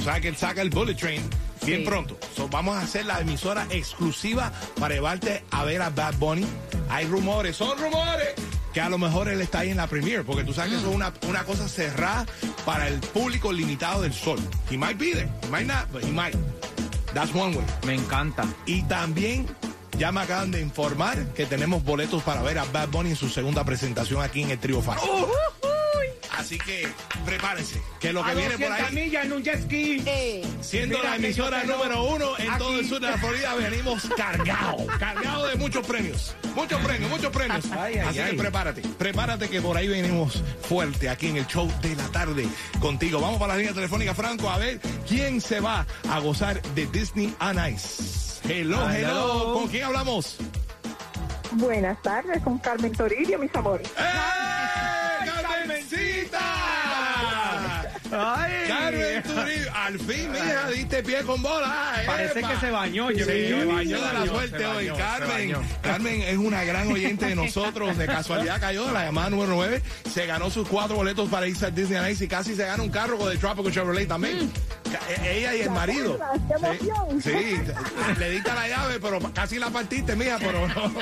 O 0.00 0.02
sea 0.02 0.20
que 0.20 0.28
él 0.28 0.36
saca 0.36 0.62
el 0.62 0.70
Bullet 0.70 0.94
Train 0.94 1.22
bien 1.64 1.80
Sí. 1.80 1.86
pronto. 1.86 2.18
So, 2.34 2.48
vamos 2.48 2.76
a 2.76 2.80
hacer 2.80 3.04
la 3.04 3.20
emisora 3.20 3.66
exclusiva 3.70 4.50
para 4.78 4.94
llevarte 4.94 5.44
a 5.50 5.64
ver 5.64 5.82
a 5.82 5.90
Bad 5.90 6.14
Bunny. 6.14 6.46
Hay 6.88 7.06
rumores, 7.06 7.56
son 7.56 7.78
rumores 7.78 8.28
que 8.72 8.80
a 8.80 8.88
lo 8.88 8.98
mejor 8.98 9.28
él 9.28 9.40
está 9.40 9.60
ahí 9.60 9.70
en 9.70 9.76
la 9.76 9.86
premiere, 9.86 10.22
porque 10.24 10.44
tú 10.44 10.52
sabes 10.54 10.70
que 10.72 10.78
eso 10.78 10.88
es 10.90 10.94
una, 10.94 11.12
una 11.28 11.44
cosa 11.44 11.68
cerrada 11.68 12.24
para 12.64 12.88
el 12.88 12.98
público 13.00 13.52
limitado 13.52 14.02
del 14.02 14.12
sol. 14.14 14.38
He 14.70 14.76
might 14.78 14.96
be 14.98 15.12
there, 15.12 15.28
he 15.42 15.48
might 15.50 15.66
not, 15.66 15.90
but 15.92 16.02
he 16.02 16.10
might. 16.10 16.34
That's 17.12 17.34
one 17.34 17.56
way. 17.56 17.64
Me 17.84 17.94
encanta. 17.94 18.44
Y 18.66 18.82
también 18.84 19.46
ya 19.98 20.12
me 20.12 20.20
acaban 20.22 20.50
de 20.52 20.60
informar 20.60 21.18
que 21.34 21.44
tenemos 21.46 21.82
boletos 21.84 22.22
para 22.22 22.40
ver 22.42 22.58
a 22.58 22.64
Bad 22.64 22.88
Bunny 22.88 23.10
en 23.10 23.16
su 23.16 23.28
segunda 23.28 23.64
presentación 23.64 24.22
aquí 24.22 24.42
en 24.42 24.50
el 24.50 24.58
Trio 24.58 24.80
Fire. 24.80 24.98
Así 26.40 26.58
que 26.58 26.88
prepárense, 27.26 27.82
que 28.00 28.12
lo 28.12 28.24
que 28.24 28.30
A 28.30 28.34
viene 28.34 28.56
por 28.58 28.68
200 28.68 28.88
ahí, 28.88 28.94
millas 28.94 29.24
en 29.26 29.32
un 29.32 29.42
jet 29.42 29.62
ski. 29.62 30.02
Eh, 30.06 30.42
siendo 30.62 30.96
Mira 30.96 31.10
la 31.10 31.16
emisora 31.16 31.64
número 31.64 32.02
uno 32.04 32.38
en 32.38 32.58
todo 32.58 32.78
el 32.78 32.88
sur 32.88 32.98
de 33.00 33.10
la 33.10 33.18
Florida, 33.18 33.54
venimos 33.54 34.08
cargados, 34.16 34.86
cargados 34.98 35.50
de 35.50 35.56
muchos 35.56 35.86
premios, 35.86 36.34
muchos 36.54 36.80
premios, 36.82 37.10
muchos 37.10 37.30
premios. 37.30 37.64
Ay, 37.72 37.98
ay, 37.98 38.08
Así 38.08 38.18
que 38.30 38.38
prepárate, 38.38 38.82
prepárate 38.98 39.48
que 39.48 39.60
por 39.60 39.76
ahí 39.76 39.88
venimos 39.88 40.42
fuerte 40.62 41.08
aquí 41.08 41.28
en 41.28 41.36
el 41.36 41.46
show 41.46 41.70
de 41.82 41.94
la 41.94 42.08
tarde 42.08 42.46
contigo. 42.80 43.20
Vamos 43.20 43.38
para 43.38 43.52
la 43.52 43.58
línea 43.58 43.74
telefónica, 43.74 44.14
Franco, 44.14 44.48
a 44.48 44.56
ver 44.58 44.80
quién 45.06 45.40
se 45.40 45.60
va 45.60 45.86
a 46.08 46.18
gozar 46.20 46.60
de 46.74 46.86
Disney 46.86 47.34
on 47.40 47.58
Ice. 47.72 48.40
Hello, 48.48 48.90
hello, 48.90 49.10
Hello. 49.10 49.54
¿con 49.54 49.68
quién 49.68 49.84
hablamos? 49.84 50.36
Buenas 51.52 52.00
tardes, 52.02 52.42
con 52.42 52.58
Carmen 52.58 52.92
Toribio, 52.92 53.38
mis 53.38 53.54
amores. 53.54 53.88
¡Eh! 53.98 54.49
Ay. 58.12 58.52
Carmen 58.68 59.22
Turillo, 59.22 59.70
al 59.74 59.98
fin, 60.00 60.32
mija, 60.32 60.68
diste 60.70 61.02
pie 61.02 61.22
con 61.22 61.40
bola. 61.42 62.02
Parece 62.06 62.38
¡Epa! 62.40 62.50
que 62.54 62.60
se 62.60 62.70
bañó. 62.70 63.10
yo- 63.10 63.24
Sí, 63.26 63.48
yo- 63.48 63.68
bañó 63.68 64.00
de 64.00 64.12
la 64.12 64.26
suerte 64.26 64.66
hoy. 64.66 64.88
Carmen. 64.96 65.56
Carmen 65.82 66.22
es 66.22 66.36
una 66.38 66.64
gran 66.64 66.90
oyente 66.90 67.26
de 67.26 67.34
nosotros. 67.36 67.96
De 67.96 68.06
casualidad 68.06 68.60
cayó 68.60 68.86
de 68.86 68.92
la 68.92 69.04
llamada 69.04 69.30
número 69.30 69.52
9. 69.54 69.82
Se 70.12 70.26
ganó 70.26 70.50
sus 70.50 70.66
cuatro 70.68 70.96
boletos 70.96 71.28
para 71.28 71.46
irse 71.46 71.66
a 71.66 71.70
Disney 71.70 72.00
Nights 72.00 72.20
y 72.22 72.28
casi 72.28 72.54
se 72.54 72.66
gana 72.66 72.82
un 72.82 72.90
carro 72.90 73.16
con 73.18 73.30
el 73.30 73.38
Tropical 73.38 73.72
Chevrolet 73.72 74.08
también. 74.08 74.38
E- 74.38 74.79
Ella 75.24 75.54
y 75.54 75.60
el 75.62 75.70
marido. 75.70 76.18
¡Qué 76.48 76.54
emoción! 76.54 77.22
Sí, 77.22 77.30
sí, 77.30 78.16
le 78.18 78.30
diste 78.30 78.52
la 78.52 78.68
llave, 78.68 78.98
pero 79.00 79.18
casi 79.32 79.58
la 79.58 79.70
partiste, 79.70 80.16
mija, 80.16 80.36
pero 80.38 80.66
no. 80.68 80.92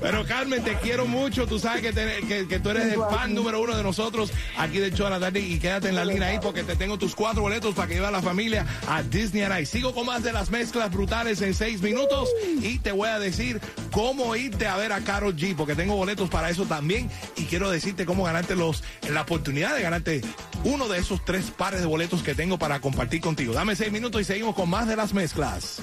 Pero 0.00 0.24
Carmen, 0.26 0.62
te 0.62 0.74
quiero 0.76 1.06
mucho. 1.06 1.46
Tú 1.46 1.58
sabes 1.58 1.80
que, 1.82 1.92
te- 1.92 2.20
que- 2.26 2.46
que 2.48 2.58
tú 2.60 2.70
eres 2.70 2.92
el 2.92 3.00
fan 3.10 3.34
número 3.34 3.60
uno 3.60 3.76
de 3.76 3.82
nosotros 3.82 4.30
aquí 4.58 4.78
de 4.78 4.90
la 4.90 5.20
tarde 5.20 5.40
y 5.40 5.58
quédate 5.58 5.88
en 5.88 5.94
la 5.94 6.04
línea 6.04 6.28
ahí 6.28 6.38
porque 6.40 6.62
te 6.64 6.76
tengo 6.76 6.98
tus 6.98 7.14
cuatro 7.14 7.42
boletos 7.42 7.74
para 7.74 7.88
que 7.88 7.94
lleve 7.94 8.06
a 8.06 8.10
la 8.10 8.22
familia 8.22 8.66
a 8.88 9.02
Disney 9.02 9.42
Ice. 9.62 9.66
Sigo 9.72 9.94
con 9.94 10.06
más 10.06 10.22
de 10.22 10.32
las 10.32 10.50
mezclas 10.50 10.90
brutales 10.92 11.40
en 11.42 11.54
seis 11.54 11.80
minutos 11.82 12.28
y 12.60 12.78
te 12.78 12.92
voy 12.92 13.08
a 13.08 13.18
decir 13.18 13.60
cómo 13.90 14.34
irte 14.36 14.66
a 14.66 14.76
ver 14.76 14.92
a 14.92 15.00
Carol 15.00 15.34
G 15.36 15.54
porque 15.56 15.74
tengo 15.74 15.96
boletos 15.96 16.28
para 16.30 16.50
eso 16.50 16.64
también 16.66 17.10
y 17.36 17.44
quiero 17.44 17.70
decirte 17.70 18.06
cómo 18.06 18.24
ganarte 18.24 18.54
los, 18.56 18.82
la 19.08 19.22
oportunidad 19.22 19.74
de 19.74 19.82
ganarte 19.82 20.20
uno 20.64 20.88
de 20.88 20.98
esos 20.98 21.24
tres 21.24 21.50
pares 21.50 21.80
de 21.80 21.86
boletos 21.86 22.22
que 22.22 22.34
tengo 22.34 22.58
para 22.58 22.80
compartir 22.80 23.20
contigo. 23.20 23.52
Dame 23.52 23.76
seis 23.76 23.92
minutos 23.92 24.20
y 24.20 24.24
seguimos 24.24 24.54
con 24.54 24.68
más 24.68 24.88
de 24.88 24.96
las 24.96 25.12
mezclas. 25.14 25.82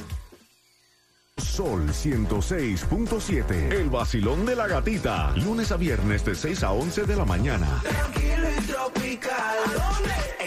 Sol 1.38 1.88
106.7. 1.90 3.74
El 3.74 3.90
vacilón 3.90 4.46
de 4.46 4.56
la 4.56 4.68
gatita. 4.68 5.32
Lunes 5.36 5.72
a 5.72 5.78
viernes 5.78 6.24
de 6.26 6.36
6 6.36 6.64
a 6.64 6.72
11 6.72 7.06
de 7.06 7.16
la 7.16 7.26
mañana. 7.26 7.82
Tranquilo 7.82 8.48
y 8.58 8.62
tropical. 8.62 9.58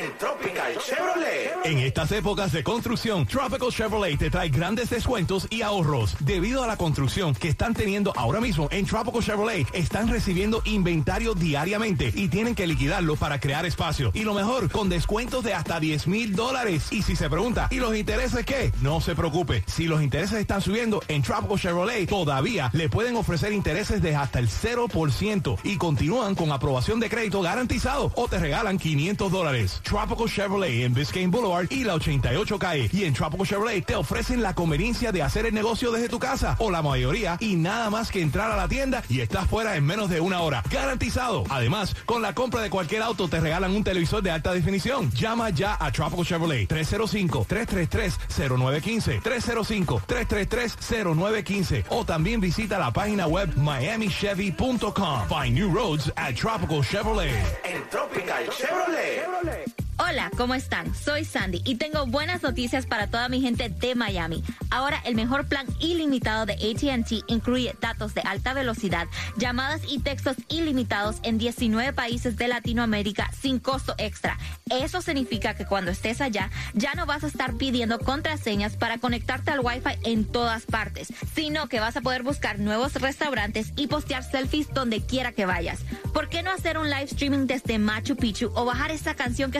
En 0.07 0.13
Tropical 0.19 0.79
Chevrolet. 0.79 1.53
En 1.65 1.79
estas 1.81 2.13
épocas 2.13 2.53
de 2.53 2.63
construcción, 2.63 3.27
Tropical 3.27 3.71
Chevrolet 3.73 4.17
te 4.17 4.31
trae 4.31 4.51
grandes 4.51 4.89
descuentos 4.89 5.49
y 5.51 5.63
ahorros. 5.63 6.15
Debido 6.21 6.63
a 6.63 6.69
la 6.69 6.77
construcción 6.77 7.35
que 7.35 7.49
están 7.49 7.75
teniendo 7.75 8.13
ahora 8.15 8.41
mismo 8.41 8.69
en 8.71 8.87
Tropical 8.87 9.21
Chevrolet, 9.21 9.67
están 9.73 10.09
recibiendo 10.09 10.63
inventario 10.65 11.35
diariamente 11.35 12.13
y 12.15 12.29
tienen 12.29 12.55
que 12.55 12.69
liquidarlo 12.69 13.17
para 13.17 13.41
crear 13.41 13.67
espacio. 13.67 14.13
Y 14.15 14.23
lo 14.23 14.35
mejor, 14.35 14.71
con 14.71 14.89
descuentos 14.89 15.43
de 15.43 15.55
hasta 15.55 15.81
10 15.81 16.07
mil 16.07 16.37
dólares. 16.37 16.87
Y 16.93 17.03
si 17.03 17.17
se 17.17 17.29
pregunta, 17.29 17.67
¿y 17.73 17.77
los 17.77 17.97
intereses 17.97 18.47
qué? 18.47 18.73
No 18.83 19.01
se 19.01 19.17
preocupe. 19.17 19.65
Si 19.67 19.87
los 19.87 20.03
intereses 20.03 20.39
están 20.39 20.61
subiendo 20.61 21.03
en 21.09 21.23
Tropical 21.23 21.59
Chevrolet, 21.59 22.09
todavía 22.09 22.71
le 22.75 22.89
pueden 22.89 23.17
ofrecer 23.17 23.53
intereses 23.53 24.01
de 24.03 24.15
hasta 24.15 24.39
el 24.39 24.49
0% 24.49 25.59
y 25.65 25.77
continúan 25.79 26.37
con 26.37 26.53
aprobación 26.53 27.01
de 27.01 27.09
crédito 27.09 27.43
garantizado 27.43 28.13
o 28.15 28.29
te 28.29 28.39
regalan 28.39 28.79
500 28.79 29.33
dólares. 29.33 29.81
Tropical 29.97 30.29
Chevrolet 30.29 30.85
en 30.85 30.93
Biscayne 30.93 31.31
Boulevard 31.31 31.69
y 31.71 31.83
la 31.83 31.95
88 31.95 32.59
calle. 32.59 32.91
Y 32.93 33.05
en 33.05 33.15
Tropical 33.15 33.47
Chevrolet 33.47 33.83
te 33.83 33.97
ofrecen 33.97 34.43
la 34.43 34.55
conveniencia 34.55 35.11
de 35.11 35.23
hacer 35.23 35.47
el 35.47 35.55
negocio 35.55 35.91
desde 35.91 36.11
tu 36.11 36.19
casa 36.19 36.55
o 36.59 36.71
la 36.71 36.83
mayoría 36.83 37.39
y 37.41 37.57
nada 37.57 37.89
más 37.89 38.11
que 38.11 38.21
entrar 38.21 38.53
a 38.53 38.59
la 38.59 38.69
tienda 38.69 39.03
y 39.09 39.21
estás 39.21 39.49
fuera 39.49 39.75
en 39.75 39.87
menos 39.87 40.11
de 40.11 40.21
una 40.21 40.43
hora. 40.43 40.63
Garantizado. 40.71 41.45
Además, 41.49 41.97
con 42.05 42.21
la 42.21 42.35
compra 42.35 42.61
de 42.61 42.69
cualquier 42.69 43.01
auto 43.01 43.27
te 43.29 43.41
regalan 43.41 43.75
un 43.75 43.85
televisor 43.85 44.23
de 44.23 44.31
alta 44.31 44.53
definición. 44.53 45.11
Llama 45.13 45.49
ya 45.49 45.79
a 45.81 45.91
Tropical 45.91 46.27
Chevrolet 46.27 46.69
305-333-0915. 46.69 49.23
305-333-0915. 49.23 51.85
O 51.89 52.05
también 52.05 52.43
visita 52.43 52.79
la 52.79 52.93
página 52.93 53.29
web 53.29 53.51
miamichevy.com. 53.57 55.27
Find 55.27 55.55
new 55.55 55.73
roads 55.73 56.13
at 56.17 56.35
Tropical 56.35 56.85
Chevrolet. 56.85 57.33
En 57.65 57.83
Tropical 57.89 58.47
Chevrolet. 58.51 59.86
Hola, 59.99 60.31
¿cómo 60.37 60.55
están? 60.55 60.95
Soy 60.95 61.25
Sandy 61.25 61.63
y 61.65 61.77
tengo 61.77 62.05
buenas 62.05 62.43
noticias 62.43 62.85
para 62.85 63.07
toda 63.07 63.31
mi 63.31 63.41
gente 63.41 63.71
de 63.71 63.95
Miami. 63.95 64.45
Ahora 64.71 65.01
el 65.07 65.15
mejor 65.15 65.47
plan 65.47 65.67
ilimitado 65.81 66.45
de 66.45 66.53
ATT 66.53 67.25
incluye 67.29 67.75
datos 67.81 68.13
de 68.13 68.21
alta 68.21 68.53
velocidad, 68.53 69.07
llamadas 69.39 69.81
y 69.89 70.01
textos 70.01 70.37
ilimitados 70.49 71.17
en 71.23 71.39
19 71.39 71.95
países 71.95 72.37
de 72.37 72.47
Latinoamérica 72.47 73.31
sin 73.41 73.59
costo 73.59 73.95
extra. 73.97 74.37
Eso 74.69 75.01
significa 75.01 75.55
que 75.55 75.65
cuando 75.65 75.91
estés 75.93 76.21
allá 76.21 76.51
ya 76.75 76.95
no 76.95 77.07
vas 77.07 77.25
a 77.25 77.29
estar 77.29 77.55
pidiendo 77.55 77.99
contraseñas 77.99 78.77
para 78.77 78.99
conectarte 78.99 79.51
al 79.51 79.61
Wi-Fi 79.61 79.99
en 80.05 80.27
todas 80.27 80.67
partes, 80.67 81.09
sino 81.35 81.69
que 81.69 81.81
vas 81.81 81.97
a 81.97 82.03
poder 82.03 82.23
buscar 82.23 82.59
nuevos 82.59 82.95
restaurantes 82.95 83.73
y 83.77 83.87
postear 83.87 84.25
selfies 84.25 84.75
donde 84.75 85.01
quiera 85.01 85.33
que 85.33 85.47
vayas. 85.47 85.81
¿Por 86.13 86.29
qué 86.29 86.43
no 86.43 86.51
hacer 86.51 86.77
un 86.77 86.91
live 86.91 87.05
streaming 87.05 87.47
desde 87.47 87.79
Machu 87.79 88.17
Picchu 88.17 88.53
o 88.55 88.67
bajar 88.67 88.91
esa 88.91 89.15
canción 89.15 89.51
que 89.51 89.59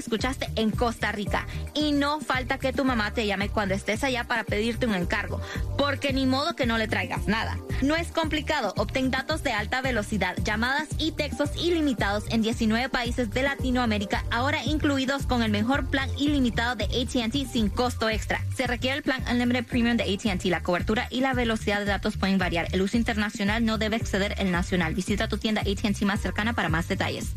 en 0.57 0.71
Costa 0.71 1.13
Rica? 1.13 1.47
Y 1.75 1.93
no 1.93 2.21
falta 2.21 2.59
que 2.59 2.73
tu 2.73 2.85
mamá 2.85 3.13
te 3.13 3.27
llame 3.27 3.49
cuando 3.49 3.75
estés 3.75 4.03
allá 4.03 4.25
para 4.25 4.45
pedirte 4.45 4.87
un 4.87 4.95
encargo, 4.95 5.41
porque 5.79 6.13
ni 6.13 6.27
modo 6.27 6.57
que 6.57 6.67
no 6.67 6.79
le 6.79 6.89
traigas 6.89 7.29
nada. 7.29 7.59
No 7.83 7.95
es 7.95 8.09
complicado, 8.09 8.75
obtén 8.77 9.11
datos 9.11 9.43
de 9.43 9.53
alta 9.53 9.83
velocidad, 9.83 10.37
llamadas 10.43 10.89
y 10.99 11.13
textos 11.13 11.51
ilimitados 11.57 12.25
en 12.31 12.43
19 12.43 12.89
países 12.89 13.31
de 13.31 13.43
Latinoamérica, 13.43 14.25
ahora 14.31 14.65
incluidos 14.65 15.27
con 15.27 15.43
el 15.43 15.51
mejor 15.51 15.87
plan 15.87 16.11
ilimitado 16.19 16.75
de 16.75 16.85
AT&T 16.85 17.47
sin 17.47 17.69
costo 17.69 18.09
extra. 18.09 18.41
Se 18.57 18.67
requiere 18.67 18.97
el 18.97 19.03
plan 19.03 19.23
Unlimited 19.31 19.67
Premium 19.67 19.97
de 19.97 20.05
AT&T. 20.05 20.49
La 20.49 20.63
cobertura 20.63 21.07
y 21.11 21.21
la 21.21 21.35
velocidad 21.35 21.79
de 21.79 21.85
datos 21.85 22.17
pueden 22.17 22.39
variar. 22.39 22.69
El 22.73 22.83
uso 22.83 22.97
internacional 22.97 23.65
no 23.65 23.79
debe 23.79 23.97
exceder 23.97 24.35
el 24.39 24.51
nacional. 24.51 24.95
Visita 24.95 25.29
tu 25.29 25.39
tienda 25.39 25.61
AT&T 25.61 26.05
más 26.05 26.21
cercana 26.21 26.53
para 26.53 26.69
más 26.69 26.89
detalles. 26.89 27.35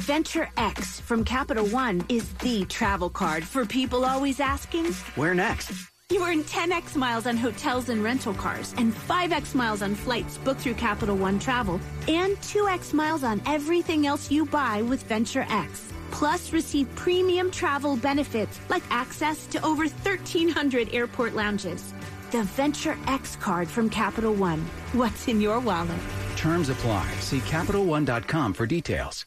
Venture 0.06 0.48
X 0.56 1.00
from 1.00 1.24
Capital 1.24 1.66
One 1.66 2.06
is 2.08 2.32
the 2.34 2.64
travel 2.66 3.10
card 3.10 3.42
for 3.42 3.66
people 3.66 4.04
always 4.04 4.38
asking, 4.38 4.92
Where 5.16 5.34
next? 5.34 5.72
You 6.10 6.24
earn 6.24 6.44
10x 6.44 6.94
miles 6.94 7.26
on 7.26 7.36
hotels 7.36 7.88
and 7.88 8.04
rental 8.04 8.32
cars, 8.32 8.72
and 8.78 8.94
5x 8.94 9.56
miles 9.56 9.82
on 9.82 9.96
flights 9.96 10.38
booked 10.38 10.60
through 10.60 10.74
Capital 10.74 11.16
One 11.16 11.40
Travel, 11.40 11.80
and 12.06 12.36
2x 12.36 12.92
miles 12.94 13.24
on 13.24 13.42
everything 13.46 14.06
else 14.06 14.30
you 14.30 14.46
buy 14.46 14.80
with 14.80 15.02
Venture 15.02 15.44
X. 15.48 15.92
Plus, 16.12 16.52
receive 16.52 16.86
premium 16.94 17.50
travel 17.50 17.96
benefits 17.96 18.60
like 18.68 18.84
access 18.90 19.44
to 19.48 19.60
over 19.66 19.86
1,300 19.86 20.94
airport 20.94 21.34
lounges. 21.34 21.92
The 22.36 22.42
Venture 22.42 22.98
X 23.06 23.34
card 23.40 23.66
from 23.66 23.88
Capital 23.88 24.34
One. 24.34 24.60
What's 24.92 25.26
in 25.26 25.40
your 25.40 25.58
wallet? 25.58 25.98
Terms 26.36 26.68
apply. 26.68 27.10
See 27.18 27.40
CapitalOne.com 27.40 28.52
for 28.52 28.66
details. 28.66 29.24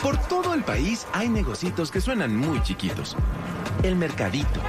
Por 0.00 0.16
todo 0.30 0.54
el 0.54 0.62
país 0.62 1.06
hay 1.12 1.28
negocitos 1.28 1.90
que 1.90 2.00
suenan 2.00 2.34
muy 2.34 2.62
chiquitos. 2.62 3.16
El 3.82 3.96
mercadito, 3.96 4.62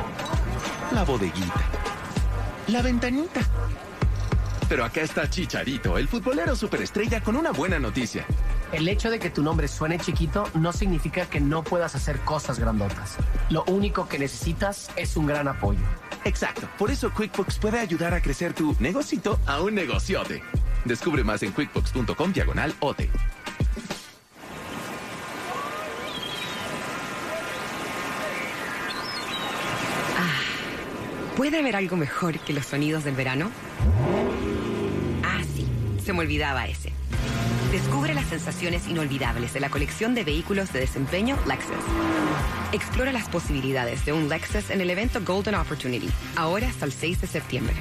la 0.91 1.05
bodeguita, 1.05 1.63
la 2.67 2.81
ventanita. 2.81 3.39
Pero 4.67 4.83
acá 4.83 4.99
está 4.99 5.29
Chicharito, 5.29 5.97
el 5.97 6.09
futbolero 6.09 6.57
superestrella 6.57 7.23
con 7.23 7.37
una 7.37 7.51
buena 7.51 7.79
noticia. 7.79 8.25
El 8.73 8.87
hecho 8.87 9.11
de 9.11 9.19
que 9.19 9.29
tu 9.29 9.43
nombre 9.43 9.67
suene 9.67 9.99
chiquito 9.99 10.49
no 10.55 10.73
significa 10.73 11.27
que 11.27 11.39
no 11.39 11.63
puedas 11.63 11.93
hacer 11.93 12.19
cosas 12.21 12.57
grandotas. 12.57 13.17
Lo 13.51 13.63
único 13.65 14.07
que 14.07 14.17
necesitas 14.17 14.89
es 14.95 15.15
un 15.15 15.27
gran 15.27 15.47
apoyo. 15.47 15.79
Exacto. 16.25 16.67
Por 16.79 16.89
eso 16.89 17.11
QuickBooks 17.11 17.59
puede 17.59 17.79
ayudar 17.79 18.15
a 18.15 18.21
crecer 18.21 18.53
tu 18.53 18.75
negocito 18.79 19.39
a 19.45 19.61
un 19.61 19.75
negociote. 19.75 20.41
Descubre 20.85 21.23
más 21.23 21.43
en 21.43 21.53
quickbooks.com 21.53 22.33
diagonal 22.33 22.73
OTE. 22.79 23.11
¿Puede 31.37 31.59
haber 31.59 31.75
algo 31.75 31.95
mejor 31.95 32.39
que 32.39 32.53
los 32.53 32.65
sonidos 32.65 33.03
del 33.03 33.15
verano? 33.15 33.51
Ah, 35.23 35.41
sí, 35.55 35.67
se 36.03 36.13
me 36.13 36.19
olvidaba 36.19 36.67
ese. 36.67 36.92
Descubre 37.73 38.13
las 38.13 38.27
sensaciones 38.27 38.87
inolvidables 38.87 39.51
de 39.51 39.59
la 39.59 39.67
colección 39.67 40.13
de 40.13 40.23
vehículos 40.23 40.71
de 40.71 40.81
desempeño 40.81 41.35
Lexus. 41.47 41.73
Explora 42.71 43.11
las 43.11 43.27
posibilidades 43.27 44.05
de 44.05 44.13
un 44.13 44.29
Lexus 44.29 44.69
en 44.69 44.79
el 44.79 44.91
evento 44.91 45.19
Golden 45.25 45.55
Opportunity, 45.55 46.07
ahora 46.35 46.67
hasta 46.67 46.85
el 46.85 46.91
6 46.91 47.21
de 47.21 47.27
septiembre. 47.27 47.73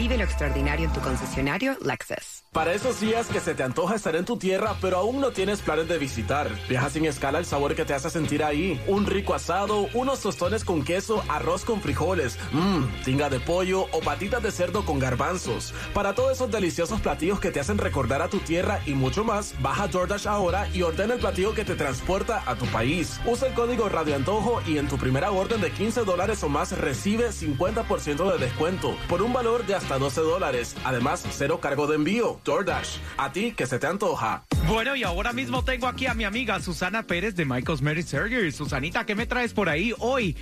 Vive 0.00 0.16
lo 0.16 0.24
extraordinario 0.24 0.86
en 0.86 0.92
tu 0.94 1.00
concesionario 1.00 1.76
Lexus. 1.82 2.44
Para 2.52 2.72
esos 2.72 3.00
días 3.00 3.28
que 3.28 3.38
se 3.38 3.54
te 3.54 3.62
antoja 3.62 3.94
estar 3.94 4.16
en 4.16 4.24
tu 4.24 4.38
tierra, 4.38 4.74
pero 4.80 4.96
aún 4.96 5.20
no 5.20 5.30
tienes 5.30 5.60
planes 5.60 5.88
de 5.88 5.98
visitar, 5.98 6.50
viaja 6.70 6.88
sin 6.88 7.04
escala 7.04 7.38
el 7.38 7.44
sabor 7.44 7.76
que 7.76 7.84
te 7.84 7.92
hace 7.92 8.08
sentir 8.08 8.42
ahí. 8.42 8.82
Un 8.88 9.06
rico 9.06 9.34
asado, 9.34 9.88
unos 9.92 10.20
tostones 10.20 10.64
con 10.64 10.82
queso, 10.82 11.22
arroz 11.28 11.66
con 11.66 11.82
frijoles, 11.82 12.38
mmm, 12.50 12.86
tinga 13.04 13.28
de 13.28 13.40
pollo 13.40 13.82
o 13.92 14.00
patitas 14.00 14.42
de 14.42 14.50
cerdo 14.50 14.86
con 14.86 14.98
garbanzos. 14.98 15.74
Para 15.92 16.14
todos 16.14 16.32
esos 16.32 16.50
deliciosos 16.50 17.00
platillos 17.02 17.38
que 17.38 17.50
te 17.50 17.60
hacen 17.60 17.76
recordar 17.76 18.22
a 18.22 18.28
tu 18.28 18.38
tierra 18.38 18.80
y 18.86 18.94
mucho 18.94 19.22
más, 19.22 19.54
baja 19.60 19.86
DoorDash 19.86 20.26
ahora 20.26 20.66
y 20.72 20.80
ordena 20.80 21.14
el 21.14 21.20
platillo 21.20 21.54
que 21.54 21.66
te 21.66 21.76
transporta 21.76 22.42
a 22.46 22.56
tu 22.56 22.64
país. 22.66 23.20
Usa 23.26 23.48
el 23.48 23.54
código 23.54 23.90
Radio 23.90 24.16
Antojo 24.16 24.62
y 24.66 24.78
en 24.78 24.88
tu 24.88 24.96
primera 24.96 25.30
orden 25.30 25.60
de 25.60 25.70
15 25.70 26.04
dólares 26.04 26.42
o 26.42 26.48
más 26.48 26.72
recibe 26.72 27.28
50% 27.28 28.32
de 28.32 28.38
descuento 28.38 28.96
por 29.06 29.20
un 29.20 29.32
valor 29.32 29.66
de 29.66 29.74
hasta 29.74 29.89
12 29.98 30.20
dólares. 30.20 30.76
Además, 30.84 31.24
cero 31.30 31.60
cargo 31.60 31.86
de 31.86 31.96
envío. 31.96 32.40
DoorDash. 32.44 32.98
A 33.16 33.32
ti 33.32 33.52
que 33.52 33.66
se 33.66 33.78
te 33.78 33.86
antoja. 33.86 34.44
Bueno, 34.66 34.94
y 34.94 35.02
ahora 35.02 35.32
mismo 35.32 35.64
tengo 35.64 35.86
aquí 35.86 36.06
a 36.06 36.14
mi 36.14 36.24
amiga 36.24 36.60
Susana 36.60 37.02
Pérez 37.02 37.34
de 37.34 37.44
My 37.44 37.62
Cosmetic 37.62 38.06
Surgery. 38.06 38.52
Susanita, 38.52 39.04
¿qué 39.04 39.14
me 39.14 39.26
traes 39.26 39.52
por 39.52 39.68
ahí 39.68 39.92
hoy? 39.98 40.36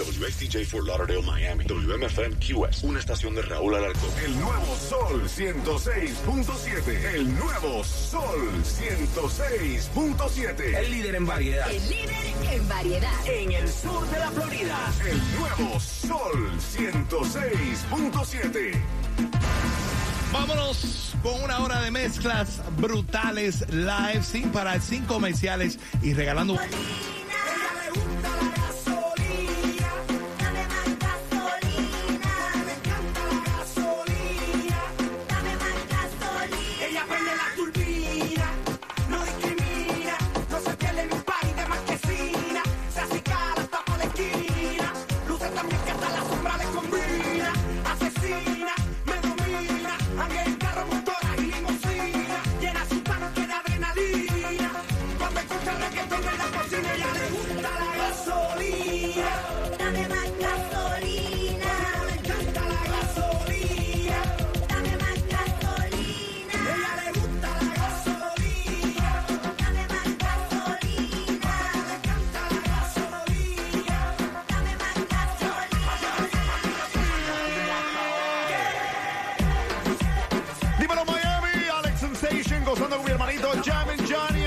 WSTJ 0.00 0.64
for 0.64 0.82
Lauderdale, 0.82 1.22
Miami. 1.22 1.66
WMFM 1.66 2.38
QS. 2.38 2.84
Una 2.84 3.00
estación 3.00 3.34
de 3.34 3.42
Raúl 3.42 3.74
Alarcón. 3.74 4.08
El 4.24 4.40
nuevo 4.40 4.74
Sol 4.76 5.28
106.7. 5.28 7.14
El 7.14 7.36
nuevo 7.36 7.84
Sol 7.84 8.50
106.7. 8.64 10.78
El 10.78 10.90
líder 10.90 11.16
en 11.16 11.26
variedad. 11.26 11.70
El 11.70 11.86
líder 11.90 12.16
en 12.50 12.66
variedad. 12.68 13.26
En 13.26 13.52
el 13.52 13.68
sur 13.68 14.08
de 14.08 14.18
la 14.18 14.30
Florida. 14.30 14.90
El 15.06 15.18
nuevo 15.38 15.78
Sol 15.78 16.50
106.7. 16.58 18.82
Vámonos 20.32 21.14
con 21.22 21.42
una 21.42 21.58
hora 21.58 21.82
de 21.82 21.90
mezclas 21.90 22.62
brutales 22.78 23.68
live, 23.68 24.22
sin 24.22 24.50
parar, 24.50 24.80
sin 24.80 25.04
comerciales 25.04 25.78
y 26.02 26.14
regalando. 26.14 26.56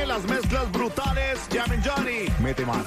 las 0.06 0.24
mezclas 0.26 0.72
brutales. 0.72 1.48
Llamen 1.50 1.82
Johnny. 1.84 2.26
Mete 2.40 2.66
mano. 2.66 2.84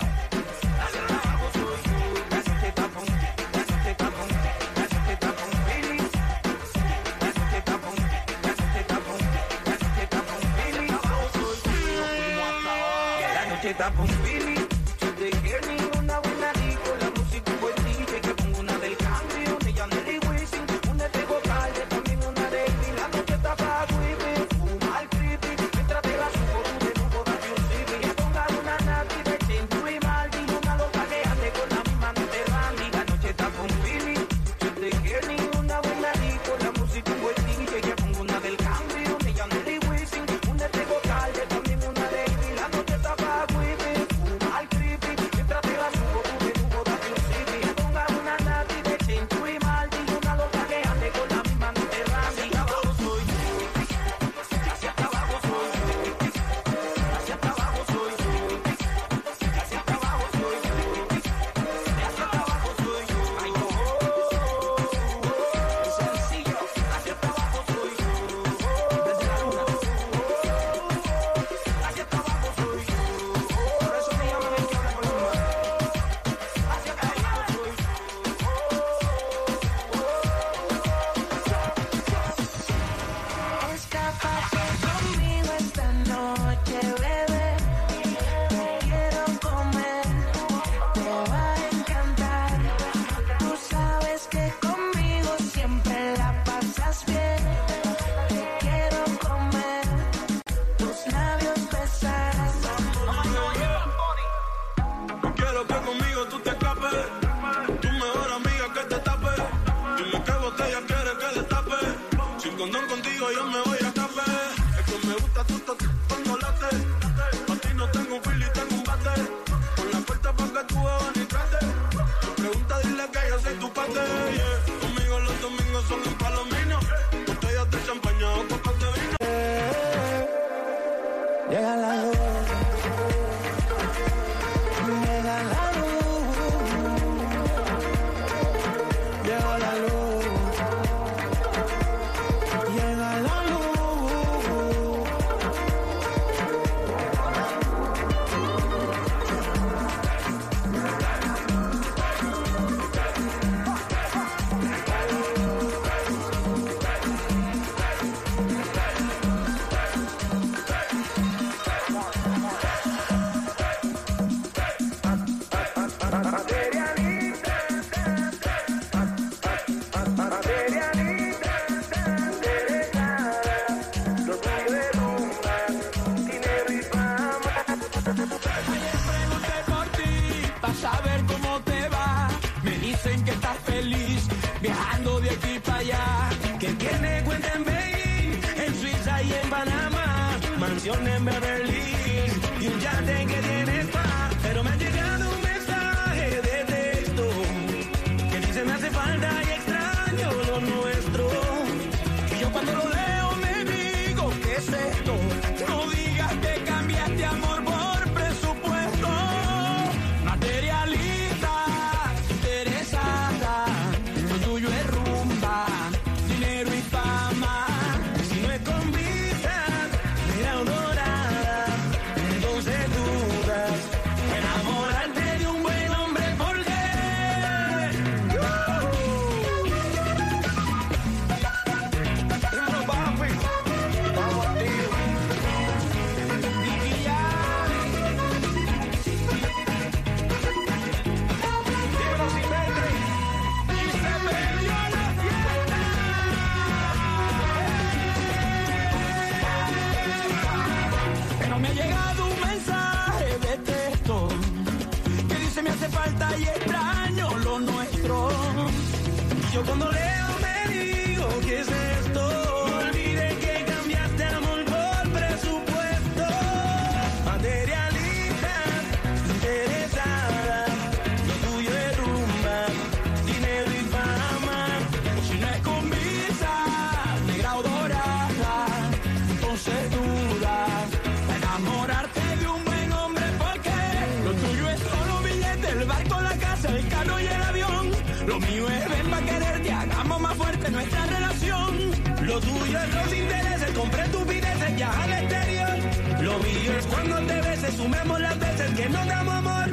Casa, 286.57 286.77
el 286.77 286.89
carro 286.89 287.21
y 287.21 287.27
el 287.27 287.43
avión. 287.43 287.91
Lo 288.27 288.41
mío 288.41 288.69
es 288.69 288.89
ven 288.89 289.11
pa' 289.11 289.21
quererte, 289.21 289.73
hagamos 289.73 290.21
más 290.21 290.37
fuerte 290.37 290.71
nuestra 290.71 291.07
relación. 291.07 291.77
Lo 292.23 292.41
tuyo 292.41 292.79
es 292.79 292.95
los 292.95 293.15
intereses, 293.15 293.71
compré 293.73 294.03
estupideces, 294.05 294.77
viaja 294.77 295.05
al 295.05 295.13
exterior. 295.13 295.77
Lo 296.23 296.39
mío 296.39 296.73
es 296.79 296.87
cuando 296.87 297.17
te 297.19 297.41
beses, 297.41 297.75
sumemos 297.75 298.21
las 298.21 298.39
veces 298.39 298.71
que 298.75 298.89
no 298.89 299.07
damos 299.07 299.35
amor. 299.35 299.69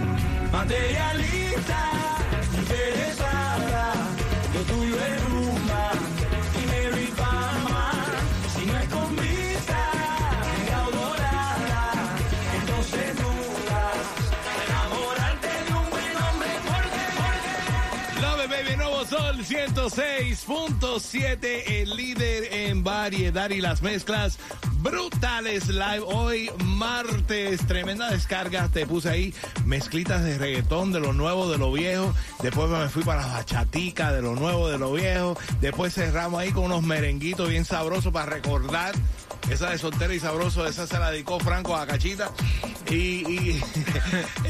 Materialista, 0.51 1.91
interesada, 2.59 3.93
lo 4.53 4.61
tuyo 4.61 4.95
es 4.95 5.23
rumba, 5.29 5.91
106.7, 19.67 21.63
el 21.67 21.95
líder 21.95 22.53
en 22.53 22.83
variedad 22.83 23.49
y 23.49 23.61
las 23.61 23.81
mezclas. 23.81 24.37
Brutales 24.81 25.69
live 25.69 26.03
hoy 26.05 26.51
martes, 26.65 27.65
tremenda 27.65 28.11
descarga, 28.11 28.67
te 28.67 28.85
puse 28.85 29.09
ahí 29.09 29.33
mezclitas 29.65 30.21
de 30.25 30.37
reggaetón, 30.37 30.91
de 30.91 30.99
lo 30.99 31.13
nuevo, 31.13 31.49
de 31.49 31.57
lo 31.57 31.71
viejo, 31.71 32.13
después 32.41 32.69
me 32.69 32.89
fui 32.89 33.03
para 33.03 33.25
la 33.25 33.33
bachatica, 33.35 34.11
de 34.11 34.21
lo 34.21 34.35
nuevo, 34.35 34.67
de 34.67 34.77
lo 34.77 34.91
viejo, 34.91 35.37
después 35.61 35.93
cerramos 35.93 36.41
ahí 36.41 36.51
con 36.51 36.65
unos 36.65 36.83
merenguitos 36.83 37.47
bien 37.47 37.63
sabrosos 37.63 38.11
para 38.11 38.25
recordar. 38.25 38.93
Esa 39.49 39.69
de 39.71 39.77
soltera 39.77 40.13
y 40.13 40.19
sabroso, 40.19 40.65
esa 40.65 40.87
se 40.87 40.97
la 40.99 41.11
dedicó 41.11 41.37
Franco 41.39 41.75
a 41.75 41.85
Cachita. 41.85 42.31
Y, 42.89 42.95
y, 42.95 43.61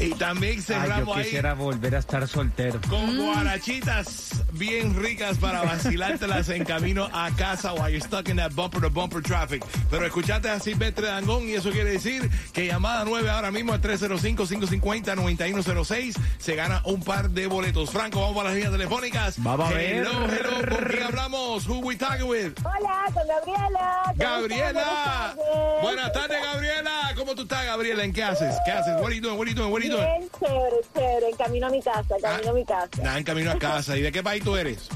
y 0.00 0.10
también 0.14 0.62
cerramos 0.62 1.08
yo 1.08 1.14
ahí 1.14 1.24
quisiera 1.24 1.54
volver 1.54 1.96
a 1.96 1.98
estar 1.98 2.26
soltero. 2.28 2.80
con 2.88 3.16
guarachitas 3.16 4.42
bien 4.52 4.94
ricas 5.00 5.38
para 5.38 5.62
vacilártelas 5.62 6.48
en 6.50 6.64
camino 6.64 7.08
a 7.12 7.30
casa 7.36 7.72
while 7.72 7.90
you're 7.90 8.00
stuck 8.04 8.28
in 8.28 8.36
that 8.36 8.52
bumper 8.54 8.80
to 8.80 8.90
bumper 8.90 9.20
traffic. 9.22 9.64
Pero 9.90 10.04
escuchaste 10.06 10.48
a 10.50 10.58
Silvestre 10.60 11.06
Dangón 11.06 11.48
y 11.48 11.54
eso 11.54 11.70
quiere 11.70 11.90
decir 11.90 12.28
que 12.52 12.66
llamada 12.66 13.04
9 13.04 13.30
ahora 13.30 13.50
mismo 13.50 13.72
al 13.72 13.80
305-550-9106 13.80 16.14
se 16.38 16.54
gana 16.56 16.82
un 16.84 17.02
par 17.02 17.30
de 17.30 17.46
boletos. 17.46 17.90
Franco, 17.90 18.20
vamos 18.20 18.36
para 18.36 18.48
las 18.50 18.56
líneas 18.56 18.72
telefónicas. 18.72 19.42
Vamos 19.42 19.70
a 19.70 19.74
ver. 19.74 19.96
Hello, 19.96 20.10
hello, 20.26 20.68
¿con 20.68 20.84
quién 20.86 21.02
hablamos? 21.04 21.66
Who 21.66 21.78
we 21.80 21.96
talking 21.96 22.26
with? 22.28 22.52
Hola, 22.64 23.04
con 23.12 23.26
Gabriela. 23.26 24.02
¿Cómo 24.18 24.42
Gabriela. 24.74 25.80
Buenas 25.82 26.12
tardes, 26.12 26.42
Gabriela. 26.42 27.12
¿Cómo 27.16 27.34
tú 27.34 27.42
estás, 27.42 27.64
Gabriela? 27.64 28.04
¿En 28.04 28.12
qué 28.12 28.22
haces? 28.22 28.54
¿Qué 28.64 28.70
haces? 28.72 28.94
What 28.94 29.06
are 29.06 29.16
you 29.16 29.22
doing? 29.22 29.38
What 29.38 29.46
are 29.46 29.50
you 29.50 29.56
doing? 29.56 29.72
What 29.72 29.80
are 29.82 29.88
you 29.88 29.96
doing? 29.96 30.06
Bien, 30.06 30.30
chévere, 30.38 30.76
chévere. 30.94 31.28
En 31.30 31.36
camino 31.36 31.66
a 31.66 31.70
mi 31.70 31.82
casa, 31.82 32.14
camino 32.20 32.50
a 32.50 32.54
mi 32.54 32.64
casa. 32.64 32.88
Nada, 33.02 33.18
en 33.18 33.24
camino 33.24 33.50
a 33.50 33.58
casa. 33.58 33.96
¿Y 33.96 34.02
de 34.02 34.12
qué 34.12 34.22
país 34.22 34.42
tú 34.42 34.56
eres? 34.56 34.88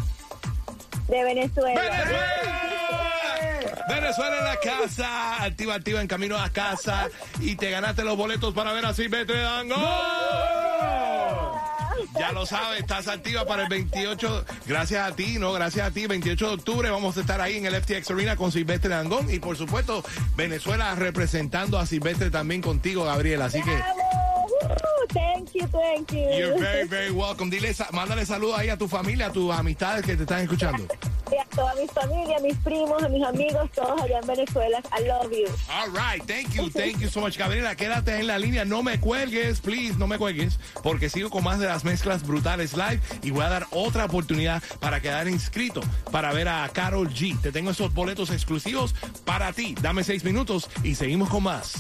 De 1.08 1.24
Venezuela. 1.24 1.80
Venezuela 3.88 4.38
en 4.38 4.44
la 4.44 4.56
casa, 4.56 5.42
activa, 5.42 5.74
activa, 5.74 6.00
en 6.02 6.06
camino 6.06 6.36
a 6.36 6.50
casa 6.50 7.08
y 7.40 7.56
te 7.56 7.70
ganaste 7.70 8.04
los 8.04 8.16
boletos 8.16 8.52
para 8.52 8.72
ver 8.72 8.84
a 8.84 8.92
Silvestre 8.92 9.40
Dangón. 9.40 9.78
Ya 12.18 12.32
lo 12.32 12.46
sabes, 12.46 12.80
estás 12.80 13.06
activa 13.06 13.46
para 13.46 13.62
el 13.62 13.68
28, 13.68 14.44
gracias 14.66 15.08
a 15.08 15.14
ti, 15.14 15.38
¿no? 15.38 15.52
Gracias 15.52 15.86
a 15.86 15.90
ti, 15.92 16.06
28 16.06 16.48
de 16.48 16.54
octubre 16.54 16.90
vamos 16.90 17.16
a 17.16 17.20
estar 17.20 17.40
ahí 17.40 17.56
en 17.56 17.66
el 17.66 17.80
FTX 17.80 18.10
Arena 18.10 18.34
con 18.34 18.50
Silvestre 18.50 18.90
Dangón 18.90 19.32
y 19.32 19.38
por 19.38 19.56
supuesto 19.56 20.04
Venezuela 20.36 20.94
representando 20.96 21.78
a 21.78 21.86
Silvestre 21.86 22.30
también 22.30 22.60
contigo, 22.60 23.04
Gabriela, 23.04 23.44
así 23.44 23.62
que... 23.62 24.17
Thank 25.12 25.54
you, 25.54 25.66
thank 25.68 26.12
you. 26.12 26.20
You're 26.20 26.58
very, 26.58 26.86
very 26.86 27.10
welcome. 27.10 27.50
Dile, 27.50 27.74
mándale 27.92 28.26
saludos 28.26 28.58
ahí 28.58 28.68
a 28.68 28.76
tu 28.76 28.88
familia, 28.88 29.26
a 29.26 29.32
tus 29.32 29.50
amistades 29.52 30.04
que 30.04 30.16
te 30.16 30.22
están 30.24 30.42
escuchando. 30.42 30.86
Y 31.30 31.36
a 31.36 31.44
toda 31.54 31.74
mi 31.74 31.86
familia, 31.88 32.38
a 32.38 32.40
mis 32.40 32.56
primos, 32.58 33.02
a 33.02 33.08
mis 33.08 33.24
amigos, 33.24 33.70
todos 33.74 34.00
allá 34.00 34.18
en 34.18 34.26
Venezuela. 34.26 34.82
I 34.98 35.06
love 35.06 35.30
you. 35.30 35.46
All 35.70 35.90
right, 35.90 36.22
thank 36.26 36.54
you, 36.54 36.70
thank 36.74 36.98
you 37.00 37.08
so 37.08 37.20
much. 37.20 37.36
Gabriela, 37.36 37.74
quédate 37.76 38.18
en 38.18 38.26
la 38.26 38.38
línea, 38.38 38.64
no 38.64 38.82
me 38.82 38.98
cuelgues, 38.98 39.60
please, 39.60 39.98
no 39.98 40.06
me 40.06 40.18
cuelgues, 40.18 40.58
porque 40.82 41.08
sigo 41.10 41.30
con 41.30 41.44
más 41.44 41.58
de 41.58 41.66
las 41.66 41.84
mezclas 41.84 42.26
brutales 42.26 42.74
live 42.74 43.00
y 43.22 43.30
voy 43.30 43.44
a 43.44 43.48
dar 43.48 43.66
otra 43.70 44.06
oportunidad 44.06 44.62
para 44.80 45.00
quedar 45.00 45.28
inscrito 45.28 45.80
para 46.10 46.32
ver 46.32 46.48
a 46.48 46.68
Carol 46.72 47.08
G. 47.10 47.38
Te 47.40 47.52
tengo 47.52 47.70
esos 47.70 47.92
boletos 47.92 48.30
exclusivos 48.30 48.94
para 49.24 49.52
ti. 49.52 49.74
Dame 49.80 50.04
seis 50.04 50.24
minutos 50.24 50.70
y 50.82 50.94
seguimos 50.94 51.28
con 51.28 51.42
más. 51.42 51.74